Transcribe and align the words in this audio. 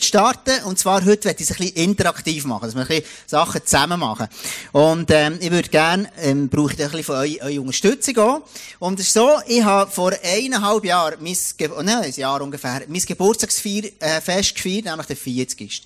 starten. 0.00 0.64
Und 0.64 0.78
zwar 0.78 1.04
heute 1.04 1.24
werde 1.24 1.42
ich 1.42 1.50
es 1.50 1.56
ein 1.56 1.58
bisschen 1.58 1.76
interaktiv 1.76 2.44
machen, 2.44 2.64
dass 2.66 2.74
wir 2.74 2.82
ein 2.82 2.88
bisschen 2.88 3.04
Sachen 3.26 3.64
zusammen 3.64 4.00
machen. 4.00 4.28
Und 4.72 5.10
ähm, 5.10 5.38
ich 5.40 5.50
würde 5.50 5.68
gerne, 5.68 6.10
ähm, 6.20 6.48
brauche 6.48 6.72
ich 6.72 6.80
ein 6.80 6.90
bisschen 6.90 7.04
von 7.04 7.16
eurer, 7.16 7.44
eurer 7.44 7.60
Unterstützung 7.60 8.18
auch. 8.18 8.42
Und 8.78 9.00
es 9.00 9.06
ist 9.06 9.14
so, 9.14 9.30
ich 9.46 9.64
habe 9.64 9.90
vor 9.90 10.12
eineinhalb 10.22 10.84
Jahren, 10.84 11.16
mein, 11.20 11.36
Ge 11.56 11.70
oh, 11.76 11.82
nein, 11.82 12.04
ein 12.04 12.12
Jahr 12.12 12.40
ungefähr, 12.40 12.82
mein 12.88 13.00
Geburtstagsfest 13.00 13.92
äh, 14.00 14.54
gefeiert, 14.54 14.84
nämlich 14.84 15.06
der 15.06 15.16
40. 15.16 15.82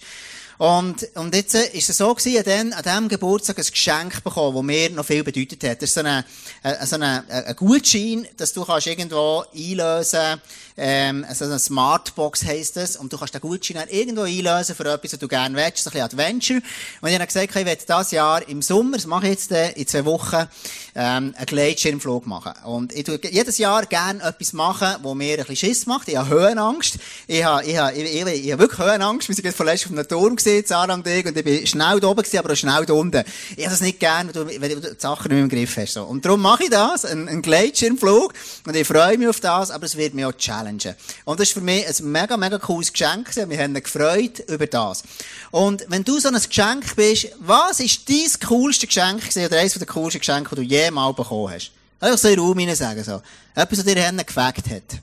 Und, 0.58 1.08
und 1.14 1.34
jetzt 1.34 1.54
äh, 1.54 1.66
ist 1.72 1.90
es 1.90 1.98
so 1.98 2.14
gewesen, 2.14 2.36
ich 2.36 2.42
dann 2.44 2.72
an 2.72 2.82
diesem 2.82 3.08
Geburtstag 3.08 3.58
ein 3.58 3.64
Geschenk 3.64 4.22
bekommen, 4.22 4.54
das 4.54 4.64
mir 4.64 4.90
noch 4.90 5.04
viel 5.04 5.24
bedeutet 5.24 5.62
hat. 5.64 5.82
Das 5.82 5.90
ist 5.90 5.94
so 5.94 6.00
ein 6.00 6.24
äh, 6.62 6.86
so 6.86 6.96
eine, 6.96 7.24
ein 7.28 7.56
Gutschein, 7.56 8.26
dass 8.36 8.52
du 8.52 8.64
kannst 8.64 8.86
irgendwo 8.86 9.44
einlösen 9.54 10.40
ähm, 10.76 11.24
also 11.28 11.44
eine 11.44 11.58
Smartbox 11.58 12.44
heisst 12.44 12.76
das, 12.76 12.96
und 12.96 13.12
du 13.12 13.18
kannst 13.18 13.34
den 13.34 13.40
Gutschein 13.40 13.76
dann 13.76 13.88
irgendwo 13.88 14.22
einlösen 14.22 14.74
für 14.74 14.90
etwas, 14.90 15.12
was 15.12 15.18
du 15.18 15.28
gerne 15.28 15.54
willst, 15.56 15.84
so 15.84 15.90
ein 15.90 15.92
bisschen 15.92 16.04
Adventure. 16.04 16.62
Und 17.00 17.08
ich 17.08 17.14
habe 17.14 17.26
gesagt, 17.26 17.54
ich 17.54 17.54
werde 17.54 17.82
dieses 17.86 18.10
Jahr 18.10 18.48
im 18.48 18.62
Sommer, 18.62 18.96
das 18.96 19.06
mache 19.06 19.26
ich 19.26 19.32
jetzt 19.32 19.52
äh, 19.52 19.72
in 19.72 19.86
zwei 19.86 20.04
Wochen, 20.04 20.48
ähm, 20.94 21.34
einen 21.36 21.46
Gleitschirmflug 21.46 22.26
machen. 22.26 22.52
Und 22.64 22.92
ich 22.92 23.04
tue 23.04 23.20
jedes 23.30 23.58
Jahr 23.58 23.86
gerne 23.86 24.22
etwas 24.22 24.52
machen, 24.52 24.96
wo 25.02 25.14
mir 25.14 25.32
ein 25.32 25.36
bisschen 25.38 25.56
Schiss 25.56 25.86
macht. 25.86 26.08
Ich 26.08 26.16
habe 26.16 26.28
Höhenangst. 26.28 26.98
Ich 27.26 27.44
habe, 27.44 27.64
ich 27.64 27.76
habe, 27.76 27.92
ich, 27.92 28.14
ich, 28.14 28.44
ich 28.44 28.52
habe 28.52 28.62
wirklich 28.62 28.80
Höhenangst. 28.80 29.28
Wir 29.28 29.34
sind 29.34 29.44
jetzt 29.44 29.56
vorletzt 29.56 29.86
auf 29.86 29.92
einem 29.92 30.08
Turm 30.08 30.36
gesehen, 30.36 30.64
Sarah 30.66 30.94
und 30.94 31.06
ich, 31.06 31.26
und 31.26 31.36
ich 31.36 31.44
bin 31.44 31.66
schnell 31.66 32.00
da 32.00 32.08
oben 32.08 32.22
gewesen, 32.22 32.38
aber 32.38 32.52
auch 32.52 32.56
schnell 32.56 32.86
da 32.86 32.92
unten. 32.92 33.24
Ich 33.56 33.64
habe 33.64 33.74
das 33.74 33.80
nicht 33.80 34.00
gerne, 34.00 34.34
wenn 34.34 34.46
du, 34.48 34.60
wenn 34.60 34.80
du 34.80 34.94
die 34.94 35.00
Sachen 35.00 35.28
nicht 35.28 35.30
mehr 35.30 35.42
im 35.42 35.48
Griff 35.48 35.76
hast. 35.76 35.94
So. 35.94 36.04
Und 36.04 36.24
darum 36.24 36.40
mache 36.40 36.64
ich 36.64 36.70
das, 36.70 37.04
einen, 37.04 37.28
einen 37.28 37.42
Gleitschirmflug, 37.42 38.32
und 38.66 38.76
ich 38.76 38.86
freue 38.86 39.18
mich 39.18 39.28
auf 39.28 39.40
das, 39.40 39.70
aber 39.70 39.86
es 39.86 39.96
wird 39.96 40.14
mich 40.14 40.24
auch 40.24 40.32
challenge 40.32 40.62
challengen. 40.78 40.96
Und 41.24 41.40
das 41.40 41.48
ist 41.48 41.54
für 41.54 41.60
mich 41.60 41.86
ein 41.86 42.10
mega, 42.10 42.36
mega 42.36 42.58
cooles 42.58 42.92
Geschenk. 42.92 43.34
Wir 43.34 43.58
haben 43.58 43.74
uns 43.74 43.84
gefreut 43.84 44.40
über 44.48 44.66
das. 44.66 45.02
Und 45.50 45.84
wenn 45.88 46.04
du 46.04 46.18
so 46.18 46.28
ein 46.28 46.34
Geschenk 46.34 46.96
bist, 46.96 47.28
was 47.40 47.80
ist 47.80 48.08
dein 48.08 48.48
coolste 48.48 48.86
Geschenk 48.86 49.20
gewesen, 49.20 49.46
oder 49.46 49.58
eines 49.58 49.74
der 49.74 49.86
coolsten 49.86 50.20
Geschenke, 50.20 50.54
die 50.54 50.66
du 50.66 50.74
jemals 50.84 51.16
bekommen 51.16 51.52
hast? 51.52 51.72
Einfach 52.00 52.18
so 52.18 52.28
in 52.28 52.34
den 52.34 52.44
Raum 52.44 52.74
sagen, 52.74 53.04
so. 53.04 53.22
Etwas, 53.54 53.78
was 53.78 53.84
dir 53.84 53.94
gefällt 54.24 54.70
hat. 54.70 55.02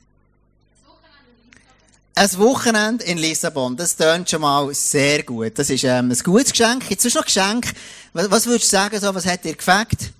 Ein 2.15 2.37
Wochenende 2.37 3.05
in 3.05 3.17
Lissabon, 3.17 3.77
das 3.77 3.95
tönt 3.95 4.29
schon 4.29 4.41
mal 4.41 4.73
sehr 4.73 5.23
gut. 5.23 5.57
Das 5.57 5.69
ist 5.69 5.85
ähm, 5.85 6.11
ein 6.11 6.19
gutes 6.21 6.51
Geschenk. 6.51 6.89
Jetzt 6.89 7.05
ist 7.05 7.15
noch 7.15 7.23
Geschenk. 7.23 7.73
Was, 8.11 8.29
was 8.29 8.45
würdest 8.45 8.65
du 8.65 8.75
sagen, 8.75 8.99
so, 8.99 9.15
was 9.15 9.25
hat 9.25 9.45
dir 9.45 9.55
gefällt? 9.55 10.11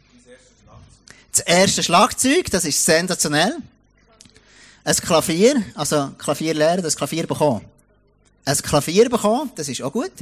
Das 1.31 1.41
erste 1.41 1.83
Schlagzeug, 1.83 2.49
das 2.51 2.63
ist 2.63 2.85
sensationell. 2.85 3.57
Ein 4.85 4.95
Klavier, 4.95 5.61
also 5.75 6.11
Klavier 6.17 6.53
lernen, 6.53 6.83
das 6.83 6.95
Klavier 6.95 7.27
bekommen. 7.27 7.65
Ein 8.45 8.57
Klavier 8.57 9.09
bekommen, 9.09 9.51
das 9.55 9.67
ist 9.67 9.81
auch 9.81 9.91
gut. 9.91 10.13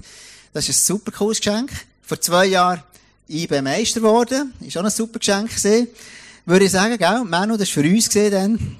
Das 0.53 0.67
ist 0.67 0.75
ein 0.75 0.95
super 0.95 1.11
cooles 1.11 1.37
Geschenk. 1.37 1.69
Vor 2.01 2.19
zwei 2.19 2.47
Jahren 2.47 2.81
IB 3.29 3.61
Meister 3.61 3.99
geworden. 3.99 4.53
Ist 4.61 4.77
auch 4.77 4.83
ein 4.83 4.89
super 4.89 5.19
Geschenk 5.19 5.49
gewesen. 5.49 5.87
Würde 6.45 6.65
ich 6.65 6.71
sagen, 6.71 6.97
gell? 6.97 7.23
Manu, 7.25 7.57
das 7.57 7.67
ist 7.67 7.73
für 7.73 7.81
uns 7.81 8.07
gesehen 8.07 8.31
dann. 8.31 8.77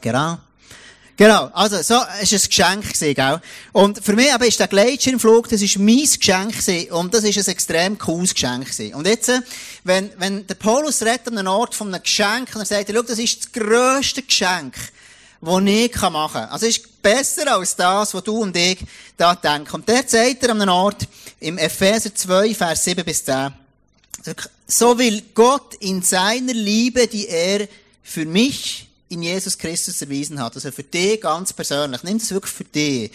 Genau. 0.00 0.38
Genau. 1.16 1.48
Also, 1.52 1.80
so, 1.80 2.00
es 2.20 2.32
ist 2.32 2.44
ein 2.44 2.48
Geschenk 2.48 2.92
gewesen, 2.92 3.14
gell? 3.14 3.40
Und 3.72 4.04
für 4.04 4.14
mich 4.14 4.32
aber 4.32 4.46
ist 4.46 4.58
der 4.58 4.66
Gleitschirmflug, 4.66 5.48
das 5.48 5.62
ist 5.62 5.78
mein 5.78 6.02
Geschenk 6.02 6.52
gewesen. 6.52 6.90
Und 6.90 7.14
das 7.14 7.22
ist 7.22 7.38
ein 7.38 7.52
extrem 7.52 7.96
cooles 7.96 8.34
Geschenk 8.34 8.64
gewesen. 8.64 8.94
Und 8.94 9.06
jetzt, 9.06 9.30
wenn, 9.84 10.10
wenn 10.18 10.44
der 10.46 10.56
Paulus 10.56 11.02
redet 11.02 11.28
an 11.28 11.38
einem 11.38 11.52
Ort 11.52 11.76
von 11.76 11.94
einem 11.94 12.02
Geschenk, 12.02 12.50
und 12.54 12.62
er 12.62 12.66
sagt, 12.66 12.90
schau, 12.92 13.02
das 13.02 13.18
ist 13.20 13.44
das 13.44 13.52
grösste 13.52 14.22
Geschenk, 14.22 14.74
was 15.40 15.62
ich 15.64 16.00
machen 16.00 16.32
kann. 16.32 16.48
Also 16.48 16.66
es 16.66 16.78
ist 16.78 17.00
besser 17.00 17.52
als 17.52 17.76
das, 17.76 18.12
was 18.12 18.24
du 18.24 18.38
und 18.38 18.56
ich 18.56 18.78
da 19.16 19.36
denken. 19.36 19.72
Und 19.72 19.88
der 19.88 20.02
sagt 20.08 20.42
er 20.42 20.50
an 20.50 20.62
einem 20.62 20.74
Ort 20.74 21.06
im 21.38 21.58
Epheser 21.58 22.12
2, 22.12 22.54
Vers 22.54 22.82
7 22.82 23.04
bis 23.04 23.24
10. 23.24 23.63
So 24.66 24.98
will 24.98 25.22
Gott 25.34 25.74
in 25.80 26.02
seiner 26.02 26.54
Liebe, 26.54 27.06
die 27.06 27.28
er 27.28 27.68
für 28.02 28.24
mich 28.24 28.88
in 29.08 29.22
Jesus 29.22 29.58
Christus 29.58 30.00
erwiesen 30.00 30.40
hat, 30.40 30.54
also 30.54 30.70
für 30.72 30.82
dich 30.82 31.20
ganz 31.20 31.52
persönlich, 31.52 32.02
nimm 32.02 32.18
das 32.18 32.30
wirklich 32.30 32.52
für 32.52 32.64
dich. 32.64 33.10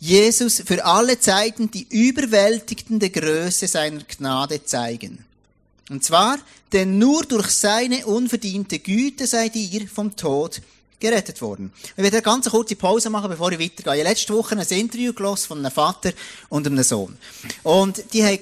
Jesus 0.00 0.62
für 0.66 0.84
alle 0.84 1.18
Zeiten 1.18 1.70
die 1.70 1.86
überwältigende 1.88 3.10
Größe 3.10 3.68
seiner 3.68 4.02
Gnade 4.02 4.64
zeigen. 4.64 5.24
Und 5.90 6.04
zwar, 6.04 6.38
denn 6.72 6.98
nur 6.98 7.24
durch 7.24 7.50
seine 7.50 8.06
unverdiente 8.06 8.78
Güte 8.78 9.26
seid 9.26 9.54
ihr 9.56 9.86
vom 9.88 10.16
Tod 10.16 10.60
gerettet 11.02 11.42
worden. 11.42 11.72
Ich 11.96 12.02
werde 12.02 12.18
eine 12.18 12.22
ganz 12.22 12.48
kurze 12.48 12.76
Pause 12.76 13.10
machen, 13.10 13.28
bevor 13.28 13.50
ich 13.50 13.58
weitergehe. 13.58 13.94
Ich 13.94 14.00
habe 14.00 14.08
letzte 14.08 14.34
Woche 14.34 14.56
ein 14.56 14.60
Interview 14.60 15.12
von 15.36 15.58
einem 15.58 15.70
Vater 15.70 16.12
und 16.48 16.66
einem 16.66 16.82
Sohn. 16.82 17.18
Und 17.64 18.12
die 18.12 18.24
haben 18.24 18.38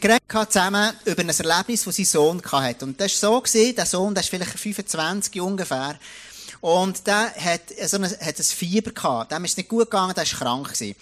zusammen 0.51 0.93
über 1.07 1.23
ein 1.23 1.29
Erlebnis, 1.31 1.85
das 1.85 1.97
sein 1.97 2.05
Sohn 2.05 2.43
hatte. 2.43 2.85
Und 2.85 3.01
das 3.01 3.23
war 3.23 3.43
so, 3.47 3.73
der 3.73 3.87
Sohn, 3.87 4.15
der 4.15 4.23
ist 4.23 4.29
vielleicht 4.29 4.59
25 4.59 5.41
ungefähr. 5.41 5.99
Und 6.61 7.07
der 7.07 7.33
hat, 7.35 7.63
so 7.87 7.97
ein, 7.97 8.05
hat 8.05 8.39
ein 8.39 8.45
Fieber 8.45 8.91
gehabt. 8.91 9.33
Dem 9.33 9.45
ist 9.47 9.57
nicht 9.57 9.69
gut 9.69 9.91
gegangen, 9.91 10.15
der 10.15 10.31
war 10.31 10.39
krank 10.39 10.75
gewesen. 10.75 10.95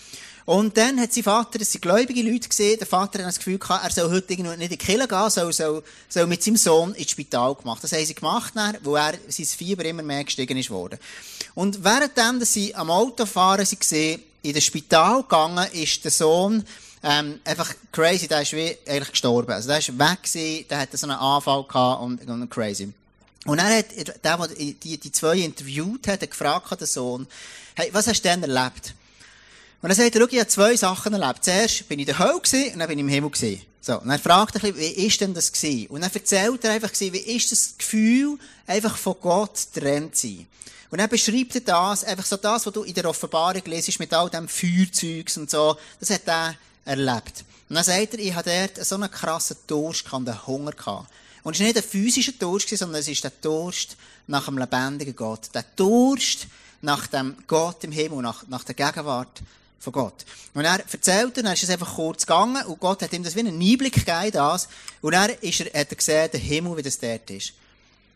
Und 0.49 0.79
dann 0.79 0.99
hat 0.99 1.13
sein 1.13 1.25
Vater, 1.25 1.59
das 1.59 1.73
sind 1.73 1.83
gläubige 1.83 2.23
Leute 2.23 2.49
gesehen, 2.49 2.79
der 2.79 2.87
Vater 2.87 3.19
hat 3.19 3.27
das 3.27 3.37
Gefühl 3.37 3.59
gehabt, 3.59 3.85
er 3.85 3.91
soll 3.91 4.11
heute 4.11 4.33
nicht 4.33 4.63
in 4.63 4.69
die 4.71 4.79
Kirche 4.79 5.07
gehen, 5.07 5.29
soll, 5.29 5.53
soll, 5.53 5.83
soll 6.09 6.27
mit 6.27 6.43
seinem 6.43 6.57
Sohn 6.57 6.95
ins 6.95 7.11
Spital 7.11 7.55
gemacht. 7.55 7.85
Das 7.85 7.93
haben 7.93 8.07
sie 8.07 8.15
gemacht, 8.15 8.55
dann, 8.55 8.79
wo 8.83 8.97
er, 8.97 9.13
sein 9.29 9.45
Fieber 9.45 9.85
immer 9.85 10.03
mehr 10.03 10.25
gestiegen 10.25 10.57
ist 10.57 10.71
worden. 10.71 10.99
Und 11.55 11.85
währenddem, 11.85 12.41
dass 12.41 12.51
sie 12.51 12.75
am 12.75 12.91
Autofahren 12.91 13.67
sie 13.67 13.79
gesehen, 13.79 14.23
in 14.41 14.55
das 14.55 14.65
Spital 14.65 15.21
gegangen, 15.21 15.71
ist 15.73 16.03
der 16.03 16.13
Sohn, 16.13 16.65
ähm, 17.03 17.41
einfach 17.45 17.75
crazy, 17.93 18.27
der 18.27 18.41
ist 18.41 18.55
wie 18.55 18.75
eigentlich 18.87 19.11
gestorben. 19.11 19.53
Also 19.53 19.69
der 19.69 19.81
ist 19.81 19.99
weg 19.99 20.23
gewesen, 20.23 20.65
der 20.71 20.79
hatte 20.79 20.97
so 20.97 21.07
einen 21.09 21.19
Anfall 21.19 21.63
gehabt 21.65 22.01
und, 22.01 22.27
und 22.27 22.49
crazy. 22.49 22.91
Und 23.45 23.59
er 23.59 23.81
hat, 23.81 23.95
der, 23.95 24.15
der 24.39 24.49
die, 24.49 24.97
die 24.97 25.13
zwei 25.13 25.41
interviewt 25.41 26.07
hat, 26.07 26.23
hat 26.23 26.31
gefragt, 26.31 26.81
der 26.81 26.87
Sohn, 26.87 27.27
hey, 27.75 27.91
was 27.93 28.07
hast 28.07 28.25
du 28.25 28.29
denn 28.31 28.43
erlebt? 28.43 28.95
Und 29.81 29.91
dann 29.91 29.97
sagt 29.97 30.15
er, 30.15 30.21
schau, 30.21 30.29
ich 30.29 30.39
habe 30.41 30.49
zwei 30.49 30.77
Sachen 30.77 31.13
erlebt. 31.13 31.45
Zuerst 31.45 31.89
bin 31.89 32.01
ich 32.01 32.09
in 32.09 32.17
der 32.17 32.19
Hölle 32.19 32.35
und 32.35 32.79
dann 32.79 32.89
bin 32.89 32.99
ich 32.99 33.05
im 33.05 33.09
Himmel 33.09 33.31
gewesen. 33.31 33.63
So. 33.81 34.01
Und 34.01 34.11
er 34.11 34.19
fragt 34.19 34.57
ein 34.57 34.61
bisschen, 34.61 34.77
wie 34.77 35.07
ist 35.07 35.21
denn 35.21 35.35
das 35.35 35.53
gewesen? 35.53 35.87
Und 35.87 36.01
dann 36.01 36.13
erzählt 36.13 36.65
er 36.65 36.73
einfach, 36.73 36.91
wie 36.99 37.19
ist 37.19 37.53
das 37.53 37.75
Gefühl, 37.79 38.39
einfach 38.67 38.97
von 38.97 39.15
Gott 39.21 39.69
getrennt 39.73 40.17
zu 40.17 40.27
sein? 40.27 40.47
Und 40.91 40.99
dann 40.99 41.09
beschreibt 41.09 41.55
er 41.55 41.61
das, 41.61 42.03
einfach 42.03 42.27
so 42.27 42.37
das, 42.37 42.67
was 42.67 42.73
du 42.73 42.83
in 42.83 42.95
der 42.95 43.05
Offenbarung 43.09 43.63
lesest, 43.67 44.01
mit 44.01 44.13
all 44.13 44.31
dem 44.31 44.49
Feuerzeugs 44.49 45.37
und 45.37 45.51
so, 45.51 45.77
das 46.01 46.11
hat 46.11 46.27
er 46.27 46.55
erlebt. 46.85 47.45
Und 47.69 47.77
dann 47.77 47.85
sagt 47.85 48.15
er, 48.15 48.19
ich 48.19 48.35
hatte 48.35 48.51
dort 48.75 48.87
so 48.87 48.95
einen 48.95 49.11
krassen 49.11 49.57
Durst, 49.67 50.13
einen 50.13 50.47
Hunger 50.47 50.73
gehabt. 50.73 51.09
Und 51.43 51.55
es 51.55 51.61
war 51.61 51.67
nicht 51.67 51.77
ein 51.77 51.83
physischer 51.83 52.33
Durst, 52.33 52.69
sondern 52.77 53.01
es 53.01 53.09
ist 53.09 53.23
der 53.23 53.33
Durst 53.43 53.97
nach 54.27 54.47
dem 54.47 54.59
lebendigen 54.59 55.15
Gott. 55.15 55.51
Der 55.55 55.65
Durst 55.77 56.47
nach 56.81 57.07
dem 57.07 57.37
Gott 57.47 57.85
im 57.85 57.93
Himmel, 57.93 58.23
nach, 58.23 58.47
nach 58.49 58.65
der 58.65 58.75
Gegenwart 58.75 59.43
von 59.79 59.93
Gott. 59.93 60.25
Und 60.55 60.65
er 60.65 60.81
erzählt, 60.81 61.37
dann 61.37 61.47
ist 61.47 61.63
es 61.63 61.71
einfach 61.71 61.95
kurz 61.95 62.27
gegangen 62.27 62.65
und 62.67 62.81
Gott 62.81 63.03
hat 63.03 63.13
ihm 63.13 63.23
das 63.23 63.35
wie 63.35 63.41
einen 63.41 63.61
Einblick 63.61 63.95
gegeben, 63.95 64.33
das. 64.33 64.69
Und 65.01 65.13
er 65.13 65.43
ist 65.43 65.61
er, 65.61 65.81
hat 65.81 65.91
er 65.91 65.97
gesehen, 65.97 66.31
der 66.33 66.41
Himmel, 66.41 66.77
wie 66.77 66.83
das 66.83 66.99
dort 66.99 67.31
ist. 67.31 67.53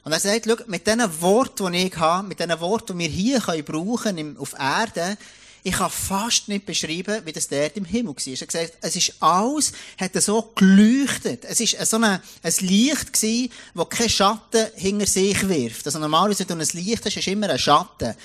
Und 0.04 0.12
er 0.12 0.18
sagt, 0.18 0.46
schau, 0.48 0.56
mit 0.66 0.86
diesen 0.86 1.20
Worten, 1.20 1.72
die 1.72 1.86
ich 1.86 1.96
habe, 1.96 2.26
mit 2.26 2.40
diesen 2.40 2.58
Worten, 2.60 2.98
die 2.98 3.04
wir 3.04 3.10
hier 3.10 3.40
können 3.40 3.64
brauchen 3.64 4.18
im, 4.18 4.36
auf 4.36 4.54
Erde, 4.58 5.16
ich 5.64 5.74
kann 5.74 5.90
fast 5.90 6.48
nicht 6.48 6.66
beschreiben, 6.66 7.24
wie 7.24 7.32
das 7.32 7.46
dort 7.46 7.76
im 7.76 7.84
Himmel 7.84 8.16
war. 8.16 8.26
Er 8.26 8.40
hat 8.40 8.48
gesagt, 8.48 8.72
es 8.80 8.96
ist 8.96 9.14
alles, 9.20 9.72
hat 9.96 10.20
so 10.20 10.50
geleuchtet. 10.56 11.44
Es 11.44 11.60
ist 11.60 11.78
so 11.86 11.96
eine, 11.98 12.20
ein 12.42 12.52
Licht 12.60 13.12
das 13.12 13.88
keinen 13.88 14.08
Schatten 14.08 14.66
hinter 14.74 15.06
sich 15.06 15.48
wirft. 15.48 15.86
Also 15.86 16.00
normalerweise, 16.00 16.48
wenn 16.48 16.58
du 16.58 16.64
ein 16.64 16.84
Licht 16.84 17.06
hast, 17.06 17.16
ist 17.16 17.28
immer 17.28 17.48
ein 17.48 17.60
Schatten. 17.60 18.16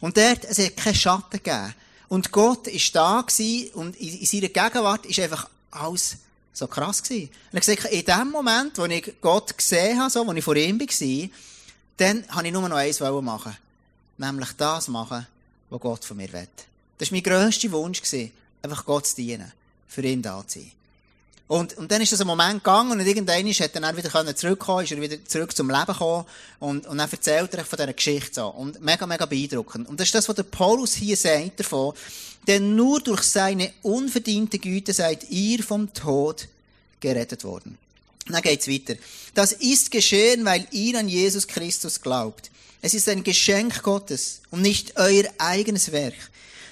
Und 0.00 0.16
dort, 0.16 0.44
es 0.44 0.58
hat 0.58 0.76
keinen 0.76 0.94
Schatten 0.94 1.42
gegeben. 1.42 1.74
Und 2.14 2.30
Gott 2.30 2.68
ist 2.68 2.94
da 2.94 3.22
gewesen, 3.22 3.72
und 3.74 3.96
in, 3.96 4.20
in 4.20 4.24
seiner 4.24 4.46
Gegenwart 4.46 5.04
ist 5.04 5.18
einfach 5.18 5.48
alles 5.72 6.18
so 6.52 6.68
krass 6.68 7.02
gewesen. 7.02 7.28
Und 7.50 7.56
hat 7.56 7.66
gesagt, 7.66 7.92
in 7.92 8.04
dem 8.04 8.30
Moment, 8.30 8.78
wo 8.78 8.84
ich 8.84 9.14
Gott 9.20 9.58
gesehen 9.58 9.98
habe, 9.98 10.10
so, 10.10 10.24
wo 10.24 10.32
ich 10.32 10.44
vor 10.44 10.54
ihm 10.54 10.78
war, 10.78 11.28
dann 11.96 12.24
habe 12.28 12.46
ich 12.46 12.52
nur 12.52 12.68
noch 12.68 12.76
eins 12.76 13.00
machen. 13.00 13.56
Nämlich 14.16 14.52
das 14.52 14.86
machen, 14.86 15.26
was 15.70 15.80
Gott 15.80 16.04
von 16.04 16.16
mir 16.16 16.32
will. 16.32 16.46
Das 16.98 17.10
war 17.10 17.16
mein 17.16 17.24
grösster 17.24 17.72
Wunsch, 17.72 18.00
gewesen, 18.00 18.30
einfach 18.62 18.84
Gott 18.84 19.08
zu 19.08 19.16
dienen, 19.16 19.50
für 19.88 20.02
ihn 20.02 20.22
da 20.22 20.46
zu 20.46 20.60
sein. 20.60 20.70
Und, 21.46 21.76
und 21.76 21.92
dann 21.92 22.00
ist 22.00 22.10
das 22.10 22.22
ein 22.22 22.26
Moment 22.26 22.64
gegangen 22.64 22.92
und 22.92 23.06
irgendwann 23.06 23.46
hat 23.46 23.76
er 23.76 23.96
wieder 23.96 24.36
zurückkommen, 24.36 24.84
ist 24.84 24.92
er 24.92 25.00
wieder 25.00 25.22
zurück 25.26 25.54
zum 25.54 25.68
Leben 25.68 25.86
gekommen 25.86 26.24
und, 26.58 26.86
und 26.86 26.96
dann 26.96 27.10
erzählt 27.10 27.52
er 27.52 27.64
von 27.66 27.76
dieser 27.76 27.92
Geschichte 27.92 28.34
so. 28.34 28.46
Und 28.48 28.80
mega, 28.80 29.06
mega 29.06 29.26
beeindruckend. 29.26 29.86
Und 29.86 30.00
das 30.00 30.08
ist 30.08 30.14
das, 30.14 30.28
was 30.28 30.36
der 30.36 30.44
Paulus 30.44 30.94
hier 30.94 31.16
sagt 31.16 31.60
davon. 31.60 31.94
Denn 32.46 32.76
nur 32.76 33.00
durch 33.00 33.22
seine 33.22 33.72
unverdiente 33.82 34.58
Güte 34.58 34.92
seid 34.94 35.30
ihr 35.30 35.62
vom 35.62 35.92
Tod 35.92 36.48
gerettet 37.00 37.44
worden. 37.44 37.76
Dann 38.26 38.42
geht's 38.42 38.68
weiter. 38.68 38.94
Das 39.34 39.52
ist 39.52 39.90
geschehen, 39.90 40.44
weil 40.46 40.66
ihr 40.70 40.98
an 40.98 41.08
Jesus 41.08 41.46
Christus 41.46 42.00
glaubt. 42.00 42.50
Es 42.80 42.94
ist 42.94 43.08
ein 43.08 43.22
Geschenk 43.22 43.82
Gottes 43.82 44.40
und 44.50 44.62
nicht 44.62 44.96
euer 44.96 45.24
eigenes 45.38 45.92
Werk. 45.92 46.14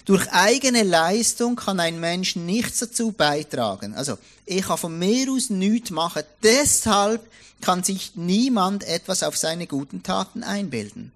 Durch 0.05 0.31
eigene 0.33 0.83
Leistung 0.83 1.57
kann 1.57 1.79
ein 1.79 2.01
Mensch 2.01 2.35
nichts 2.35 2.81
dazu 2.81 3.13
beitragen. 3.13 3.95
Also, 3.95 4.19
ich 4.47 4.63
kann 4.63 4.79
von 4.79 4.99
mir 4.99 5.31
aus 5.31 5.51
nichts 5.51 5.91
machen. 5.91 6.25
Deshalb 6.43 7.25
kann 7.61 7.85
sich 7.85 8.13
niemand 8.17 8.83
etwas 8.85 9.23
auf 9.23 9.37
seine 9.37 9.67
guten 9.67 10.03
Taten 10.03 10.43
einbilden. 10.43 11.13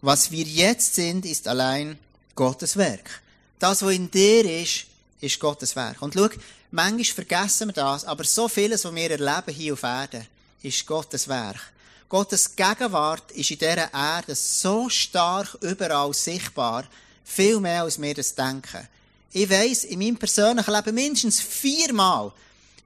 Was 0.00 0.30
wir 0.30 0.44
jetzt 0.44 0.94
sind, 0.94 1.26
ist 1.26 1.48
allein 1.48 1.98
Gottes 2.34 2.76
Werk. 2.76 3.22
Das, 3.58 3.82
was 3.82 3.92
in 3.92 4.10
dir 4.10 4.44
ist, 4.62 4.86
ist 5.20 5.38
Gottes 5.38 5.76
Werk. 5.76 6.00
Und 6.02 6.14
schau, 6.14 6.28
manchmal 6.70 7.04
vergessen 7.04 7.68
wir 7.68 7.74
das, 7.74 8.04
aber 8.04 8.24
so 8.24 8.48
vieles, 8.48 8.84
was 8.84 8.94
wir 8.94 9.10
erleben 9.10 9.54
hier 9.54 9.74
auf 9.74 9.82
Erden, 9.82 10.26
ist 10.62 10.86
Gottes 10.86 11.28
Werk. 11.28 11.60
Gottes 12.08 12.54
Gegenwart 12.54 13.30
ist 13.32 13.50
in 13.50 13.58
dieser 13.58 13.92
Erde 13.92 14.34
so 14.34 14.88
stark 14.88 15.56
überall 15.60 16.12
sichtbar, 16.12 16.84
viel 17.24 17.60
mehr 17.60 17.82
als 17.82 18.00
wir 18.00 18.14
das 18.14 18.34
denken. 18.34 18.88
Ich 19.32 19.48
weiss, 19.48 19.84
in 19.84 19.98
meinem 19.98 20.16
persönlichen 20.16 20.72
Leben 20.72 20.94
mindestens 20.94 21.40
viermal, 21.40 22.32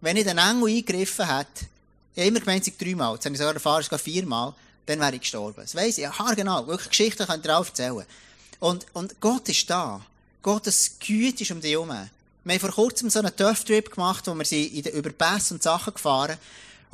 wenn 0.01 0.17
ich 0.17 0.25
den 0.25 0.39
Engel 0.39 0.69
eingegriffen 0.69 1.27
hätte, 1.27 1.67
ich 2.15 2.21
habe 2.21 2.29
immer 2.29 2.41
gemeint, 2.41 2.67
es 2.67 2.77
dreimal, 2.79 3.15
jetzt 3.15 3.27
habe 3.27 3.35
ich 3.35 3.39
sogar 3.39 3.55
erfahren, 3.55 3.85
es 3.91 4.01
viermal, 4.01 4.55
dann 4.87 5.01
wäre 5.01 5.15
ich 5.17 5.21
gestorben. 5.21 5.61
Das 5.61 5.75
weiss 5.75 5.99
ich, 5.99 6.05
ja, 6.05 6.35
genau, 6.35 6.67
wirklich 6.67 6.89
Geschichten 6.89 7.27
könnt 7.27 7.45
ihr 7.45 7.59
auch 7.59 7.67
erzählen. 7.67 8.05
Und, 8.61 8.87
und 8.95 9.21
Gott 9.21 9.49
ist 9.49 9.69
da. 9.69 10.01
Gottes 10.43 10.99
Güte 10.99 11.43
ist 11.43 11.51
um 11.51 11.61
dich 11.61 11.73
herum. 11.73 11.89
Wir 11.89 12.55
haben 12.55 12.61
vor 12.61 12.71
kurzem 12.71 13.11
so 13.11 13.19
einen 13.19 13.35
Turf-Trip 13.37 13.91
gemacht, 13.91 14.27
wo 14.27 14.35
wir 14.35 14.45
sind 14.45 14.73
in 14.73 14.83
den 14.83 14.95
Überpässe 14.95 15.55
und 15.55 15.63
Sachen 15.63 15.93
gefahren 15.93 16.39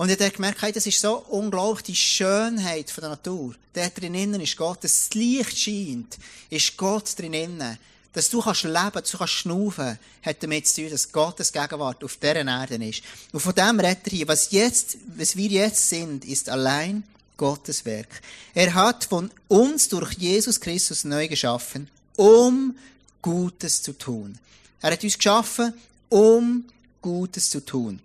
und 0.02 0.10
ich 0.10 0.18
habe 0.18 0.32
gemerkt, 0.32 0.60
hey, 0.62 0.72
das 0.72 0.84
ist 0.84 1.00
so 1.00 1.18
unglaublich, 1.28 1.84
die 1.84 1.94
Schönheit 1.94 2.90
von 2.90 3.02
der 3.02 3.10
Natur. 3.10 3.54
Dort 3.72 4.00
drinnen 4.00 4.40
ist 4.40 4.56
Gott, 4.56 4.82
das 4.82 5.08
Licht 5.14 5.56
scheint, 5.56 6.18
ist 6.50 6.76
Gott 6.76 7.16
drinnen. 7.16 7.78
Dass 8.12 8.28
du 8.28 8.40
kannst 8.40 8.64
leben, 8.64 8.90
dass 8.94 9.12
du 9.12 9.18
kannst 9.18 9.34
schnaufen, 9.34 9.96
hat 10.22 10.42
damit 10.42 10.66
zu 10.66 10.80
tun, 10.80 10.90
dass 10.90 11.12
Gottes 11.12 11.52
Gegenwart 11.52 12.02
auf 12.02 12.16
dieser 12.16 12.44
Erde 12.44 12.84
ist. 12.84 13.04
Und 13.30 13.38
von 13.38 13.54
dem 13.54 13.78
redet 13.78 14.08
er 14.08 14.10
hier. 14.10 14.26
Was 14.26 14.50
jetzt, 14.50 14.96
was 15.16 15.36
wir 15.36 15.48
jetzt 15.48 15.88
sind, 15.88 16.24
ist 16.24 16.48
allein 16.48 17.04
Gottes 17.36 17.84
Werk. 17.84 18.22
Er 18.54 18.74
hat 18.74 19.04
von 19.04 19.30
uns 19.46 19.88
durch 19.88 20.14
Jesus 20.14 20.58
Christus 20.58 21.04
neu 21.04 21.28
geschaffen, 21.28 21.88
um 22.16 22.76
Gutes 23.22 23.80
zu 23.80 23.92
tun. 23.92 24.36
Er 24.80 24.90
hat 24.90 25.04
uns 25.04 25.16
geschaffen, 25.16 25.72
um 26.08 26.64
Gutes 27.00 27.50
zu 27.50 27.64
tun. 27.64 28.00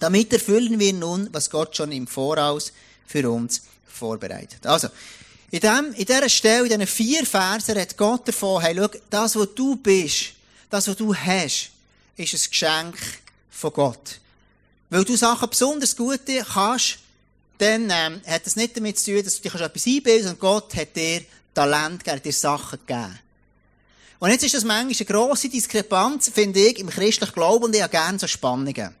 Damit 0.00 0.32
erfüllen 0.32 0.80
wir 0.80 0.92
nun, 0.92 1.28
was 1.30 1.50
Gott 1.50 1.76
schon 1.76 1.92
im 1.92 2.06
Voraus 2.06 2.72
für 3.06 3.30
uns 3.30 3.62
vorbereitet. 3.86 4.66
Also, 4.66 4.88
in, 5.50 5.60
dem, 5.60 5.92
in 5.94 6.06
dieser 6.06 6.28
Stelle, 6.28 6.64
in 6.64 6.68
diesen 6.70 6.86
vier 6.86 7.26
Versen, 7.26 7.78
hat 7.78 7.96
Gott 7.96 8.26
davon, 8.26 8.62
hey, 8.62 8.74
schau, 8.76 8.88
das, 9.10 9.36
was 9.36 9.48
du 9.54 9.76
bist, 9.76 10.32
das, 10.70 10.88
was 10.88 10.96
du 10.96 11.14
hast, 11.14 11.70
ist 12.16 12.34
ein 12.34 12.50
Geschenk 12.50 12.96
von 13.50 13.72
Gott. 13.72 14.20
Weil 14.88 15.04
du 15.04 15.16
Sachen 15.16 15.50
besonders 15.50 15.94
gut 15.94 16.20
kannst, 16.52 16.98
dann 17.58 17.90
ähm, 17.90 18.20
hat 18.26 18.46
es 18.46 18.56
nicht 18.56 18.76
damit 18.76 18.98
zu 18.98 19.12
tun, 19.12 19.24
dass 19.24 19.36
du 19.36 19.42
dich 19.42 19.54
etwas 19.60 19.86
einbildest, 19.86 20.24
sondern 20.24 20.40
Gott 20.40 20.74
hat 20.76 20.96
dir 20.96 21.22
Talent 21.52 22.02
gegeben, 22.04 22.22
dir 22.22 22.32
Sachen 22.32 22.78
gegeben. 22.86 23.18
Und 24.18 24.30
jetzt 24.30 24.44
ist 24.44 24.54
das 24.54 24.64
manchmal 24.64 24.94
eine 24.96 25.06
grosse 25.06 25.48
Diskrepanz, 25.48 26.30
finde 26.32 26.60
ich, 26.60 26.78
im 26.78 26.88
christlichen 26.88 27.32
Glauben 27.34 27.64
und 27.64 27.74
ich 27.74 27.82
habe 27.82 27.90
gerne 27.90 28.18
so 28.18 28.26
Spannungen. 28.26 28.94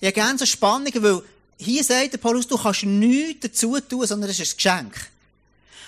Ich 0.00 0.06
habe 0.06 0.12
gerne 0.12 0.38
so 0.38 0.46
Spannungen, 0.46 1.02
weil 1.02 1.22
hier 1.58 1.82
sagt 1.82 2.12
der 2.12 2.18
Paulus, 2.18 2.46
du 2.46 2.56
kannst 2.56 2.84
nichts 2.84 3.40
dazu 3.40 3.80
tun, 3.80 4.06
sondern 4.06 4.30
es 4.30 4.40
ist 4.40 4.52
ein 4.52 4.56
Geschenk. 4.56 5.10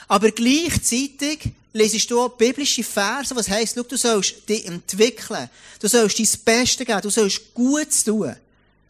Aber 0.08 0.30
gleichzeitig 0.30 1.50
lesest 1.72 2.10
du 2.10 2.20
auch 2.20 2.30
biblische 2.30 2.82
Verse, 2.82 3.36
was 3.36 3.48
heisst, 3.48 3.74
schau, 3.74 3.82
du 3.82 3.96
sollst 3.96 4.48
dich 4.48 4.66
entwickeln. 4.66 5.50
Du 5.80 5.88
sollst 5.88 6.18
dein 6.18 6.26
Bestes 6.44 6.86
geben. 6.86 7.00
Du 7.02 7.10
sollst 7.10 7.54
Gutes 7.54 8.04
tun. 8.04 8.34